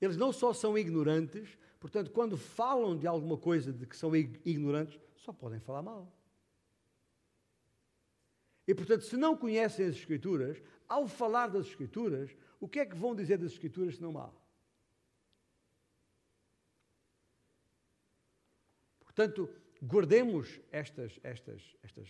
[0.00, 4.98] Eles não só são ignorantes, portanto, quando falam de alguma coisa de que são ignorantes,
[5.16, 6.12] só podem falar mal.
[8.66, 12.30] E, portanto, se não conhecem as Escrituras, ao falar das Escrituras,
[12.60, 14.37] o que é que vão dizer das Escrituras se não mal?
[19.18, 19.50] Portanto,
[19.82, 22.08] guardemos estas, estas, estas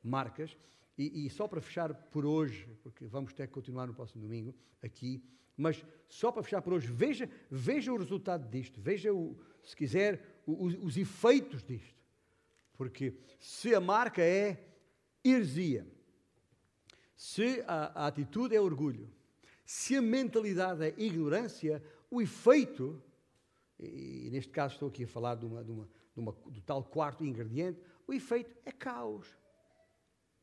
[0.00, 0.56] marcas
[0.96, 4.54] e, e, só para fechar por hoje, porque vamos ter que continuar no próximo domingo
[4.80, 5.20] aqui,
[5.56, 10.42] mas só para fechar por hoje, veja, veja o resultado disto, veja, o, se quiser,
[10.46, 12.00] o, os, os efeitos disto.
[12.74, 14.64] Porque se a marca é
[15.24, 15.84] heresia,
[17.16, 19.10] se a, a atitude é orgulho,
[19.66, 23.02] se a mentalidade é ignorância, o efeito,
[23.76, 26.82] e, e neste caso estou aqui a falar de uma, de uma, uma, do tal
[26.84, 29.36] quarto ingrediente, o efeito é caos.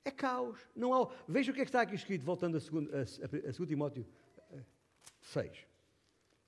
[0.04, 0.60] É caos.
[0.76, 1.10] Não há...
[1.28, 4.06] Veja o que é que está aqui escrito, voltando a 2 Timóteo
[5.22, 5.66] 6.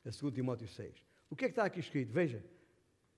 [0.06, 1.06] A 2 Timóteo 6.
[1.30, 2.12] O que é que está aqui escrito?
[2.12, 2.44] Veja.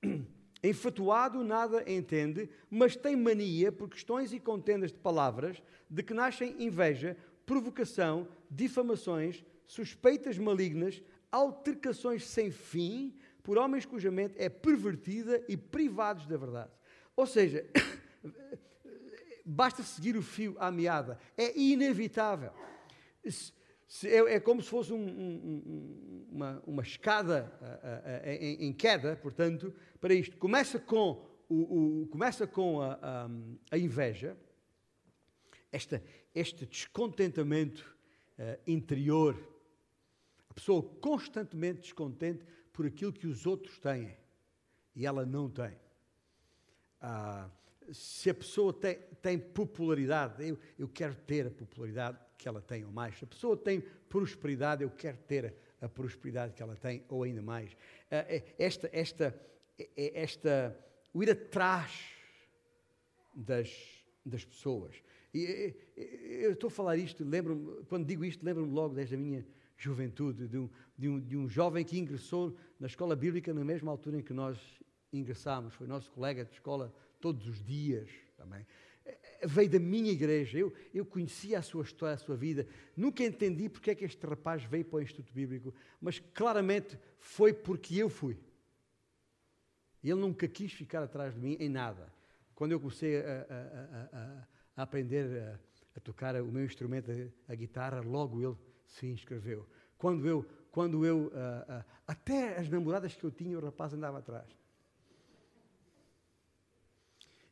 [0.64, 6.56] Enfatuado nada entende, mas tem mania por questões e contendas de palavras, de que nascem
[6.64, 13.14] inveja, provocação, difamações, suspeitas malignas, altercações sem fim,
[13.45, 16.71] por homens cuja mente é pervertida e privados da verdade.
[17.15, 17.63] Ou seja,
[19.45, 21.19] basta seguir o fio à meada.
[21.37, 22.51] É inevitável.
[24.03, 29.15] É, é como se fosse um, um, uma, uma, escada uh, uh, em, em, queda,
[29.15, 29.71] portanto,
[30.01, 30.35] para isto.
[30.37, 33.29] Começa com, o, o começa com a, a,
[33.69, 34.35] a inveja,
[35.71, 37.95] esta, este descontentamento
[38.39, 39.37] uh, interior,
[40.49, 42.43] a pessoa constantemente descontente
[42.76, 44.17] por aquilo que os outros têm
[44.93, 45.80] e ela não tem.
[46.99, 47.49] Ah,
[47.91, 52.84] se a pessoa tem, tem popularidade, eu, eu quero ter a popularidade que ela tem
[52.84, 53.17] ou mais.
[53.17, 57.41] Se a pessoa tem prosperidade, eu quero ter a, prosperidade que ela tem ou ainda
[57.41, 57.71] mais.
[58.11, 59.41] Ah, é, esta, esta,
[59.80, 60.78] é, é, esta,
[61.13, 62.11] o ir atrás
[63.34, 63.71] das,
[64.26, 65.01] das pessoas.
[65.34, 65.73] E,
[66.41, 69.45] eu estou a falar isto, lembro quando digo isto, lembro-me logo desde a minha
[69.78, 73.91] juventude, de um, de, um, de um jovem que ingressou na escola bíblica na mesma
[73.91, 74.57] altura em que nós
[75.11, 75.73] ingressámos.
[75.73, 78.65] Foi nosso colega de escola todos os dias também.
[79.05, 83.23] Eh, veio da minha igreja, eu, eu conhecia a sua história, a sua vida, nunca
[83.23, 87.95] entendi porque é que este rapaz veio para o Instituto Bíblico, mas claramente foi porque
[87.95, 88.38] eu fui.
[90.03, 92.13] Ele nunca quis ficar atrás de mim em nada.
[92.53, 94.47] Quando eu comecei a, a, a,
[94.78, 95.59] a aprender
[95.95, 97.11] a, tocar o meu instrumento,
[97.47, 98.55] a, guitarra, logo ele
[98.86, 99.67] se inscreveu.
[99.97, 104.19] Quando eu, quando eu uh, uh, até as namoradas que eu tinha, o rapaz andava
[104.19, 104.47] atrás.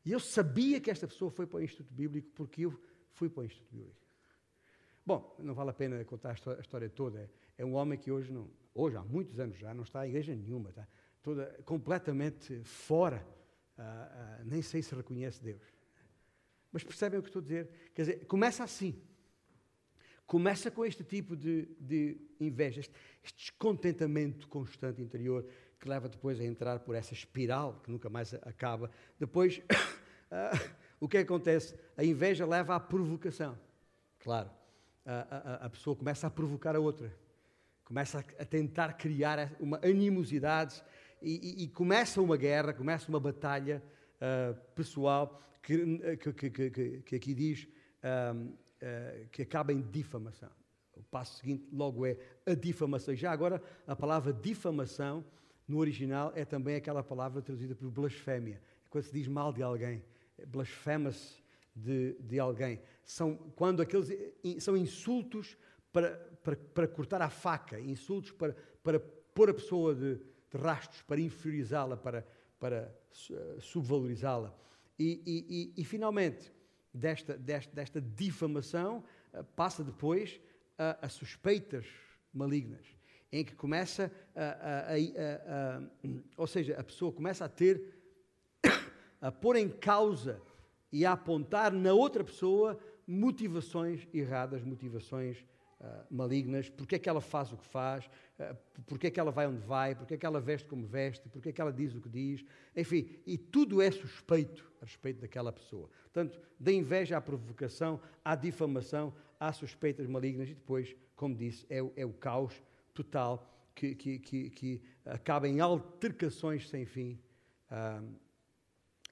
[0.06, 2.80] E eu sabia que esta pessoa foi para o Instituto Bíblico porque eu
[3.14, 4.04] fui para o Instituto Bíblico.
[5.06, 7.30] Bom, não vale a pena contar a história toda.
[7.58, 10.36] É um homem que hoje, não, hoje há muitos anos já, não está em igreja
[10.36, 10.88] nenhuma, está
[11.22, 13.26] toda, completamente fora,
[13.78, 15.62] uh, nem sei se reconhece Deus.
[16.72, 17.70] Mas percebem o que estou a dizer?
[17.94, 19.02] Quer dizer, começa assim.
[20.26, 22.94] Começa com este tipo de, de inveja, este,
[23.24, 25.46] este descontentamento constante interior
[25.80, 28.90] que leva depois a entrar por essa espiral que nunca mais acaba.
[29.20, 31.76] Depois, uh, o que acontece?
[31.98, 33.60] A inveja leva à provocação.
[34.20, 34.50] Claro,
[35.06, 37.14] a, a, a pessoa começa a provocar a outra,
[37.84, 40.82] começa a, a tentar criar uma animosidade
[41.22, 43.84] e, e, e, começa uma guerra, começa uma batalha
[44.16, 47.68] uh, pessoal que, que, que, que, aqui diz
[48.84, 50.50] uh, que acaba em difamação.
[50.96, 53.16] O passo seguinte logo é a difamação.
[53.16, 55.26] Já agora, a palavra difamação
[55.68, 58.62] no original é também aquela palavra traduzida por blasfémia.
[58.86, 60.04] É quando se diz mal de alguém,
[60.38, 61.42] é blasfema-se
[61.76, 62.80] de, de alguém.
[63.04, 64.10] São, quando aqueles,
[64.60, 65.58] são insultos
[65.92, 71.02] para, para, para cortar a faca, insultos para, para pôr a pessoa de, de rastros,
[71.02, 72.26] para inferiorizá-la, para,
[72.60, 72.94] para
[73.60, 74.56] subvalorizá-la.
[74.98, 76.52] E, e, e, e, finalmente,
[76.94, 80.40] desta, desta, desta difamação, eh, passa depois
[80.78, 81.86] a, a suspeitas
[82.34, 82.86] malignas
[83.34, 85.82] em que começa a, a, a,
[86.38, 87.82] ou seja, a pessoa começa a ter,
[89.20, 90.40] a pôr em causa
[90.92, 95.44] e a apontar na outra pessoa motivações erradas, motivações
[96.10, 98.56] malignas, porque é que ela faz o que faz, uh,
[98.86, 101.50] porque é que ela vai onde vai, porque é que ela veste como veste, porque
[101.50, 102.44] é que ela diz o que diz,
[102.76, 105.90] enfim, e tudo é suspeito a respeito daquela pessoa.
[106.04, 111.78] Portanto, da inveja à provocação, à difamação, há suspeitas malignas e depois, como disse, é,
[111.96, 112.54] é o caos
[112.94, 117.20] total que, que, que, que, acaba em altercações sem fim,
[117.72, 118.08] uh,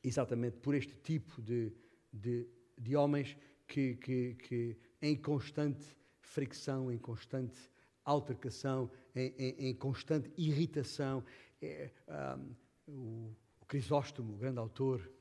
[0.04, 1.74] exatamente por este tipo de,
[2.14, 2.48] de,
[2.78, 3.36] de homens
[3.68, 5.96] que, em constante
[6.32, 7.70] fricção, em constante
[8.04, 11.24] altercação, em, em, em constante irritação.
[11.62, 12.56] É, um,
[12.88, 15.12] o, o Crisóstomo, o grande autor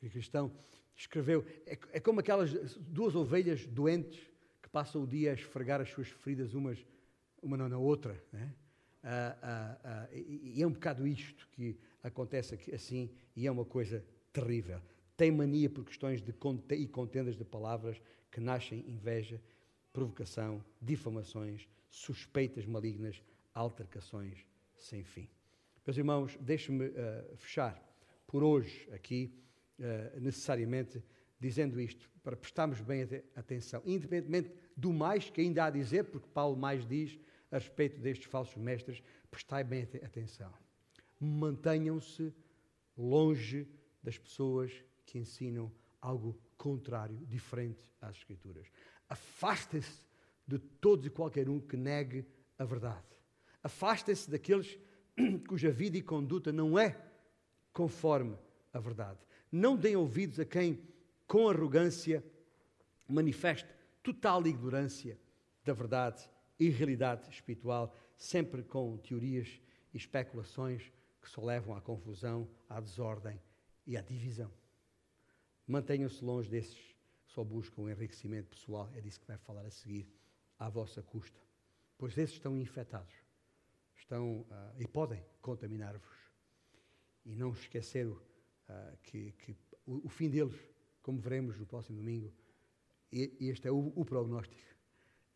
[0.00, 0.52] cristão,
[0.94, 4.20] escreveu: é, é, como aquelas duas ovelhas doentes
[4.62, 6.78] que passam o dia a esfregar as suas feridas umas
[7.42, 8.22] uma na outra.
[8.30, 8.54] Né?
[9.02, 13.50] Ah, ah, ah, e, e é um bocado isto que acontece aqui, assim, e é
[13.50, 14.78] uma coisa terrível.
[15.16, 16.34] Tem mania por questões de
[16.74, 18.00] e contendas de palavras
[18.30, 19.40] que nascem inveja
[19.92, 23.22] provocação, difamações, suspeitas malignas,
[23.54, 24.38] altercações
[24.78, 25.28] sem fim.
[25.86, 27.82] Meus irmãos, deixe-me uh, fechar
[28.26, 29.34] por hoje aqui,
[29.78, 31.02] uh, necessariamente,
[31.38, 33.02] dizendo isto, para prestarmos bem
[33.34, 37.18] atenção, independentemente do mais que ainda há a dizer, porque Paulo mais diz
[37.50, 40.52] a respeito destes falsos mestres, prestai bem atenção.
[41.18, 42.32] Mantenham-se
[42.96, 43.66] longe
[44.02, 44.72] das pessoas
[45.04, 48.66] que ensinam algo contrário, diferente às Escrituras.
[49.10, 50.06] Afastem-se
[50.46, 52.24] de todos e qualquer um que negue
[52.56, 53.04] a verdade.
[53.62, 54.78] Afastem-se daqueles
[55.48, 56.96] cuja vida e conduta não é
[57.72, 58.38] conforme
[58.72, 59.18] a verdade.
[59.50, 60.80] Não deem ouvidos a quem,
[61.26, 62.24] com arrogância,
[63.08, 63.68] manifeste
[64.02, 65.18] total ignorância
[65.64, 69.60] da verdade e realidade espiritual, sempre com teorias
[69.92, 73.40] e especulações que só levam à confusão, à desordem
[73.86, 74.52] e à divisão.
[75.66, 76.89] Mantenham-se longe desses
[77.34, 80.08] só buscam enriquecimento pessoal, é disso que vai falar a seguir,
[80.58, 81.40] à vossa custa.
[81.96, 83.14] Pois esses estão infectados,
[83.96, 84.46] estão uh,
[84.78, 86.18] e podem contaminar-vos.
[87.24, 88.18] E não esquecer uh,
[89.02, 89.56] que, que
[89.86, 90.58] o, o, fim deles,
[91.02, 92.32] como veremos no próximo domingo,
[93.12, 94.60] e, este é o, o prognóstico,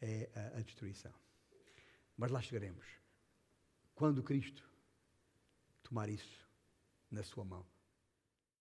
[0.00, 1.12] é a, a destruição.
[2.16, 2.86] Mas lá chegaremos.
[3.94, 4.68] Quando Cristo
[5.82, 6.48] tomar isso
[7.10, 7.73] na sua mão.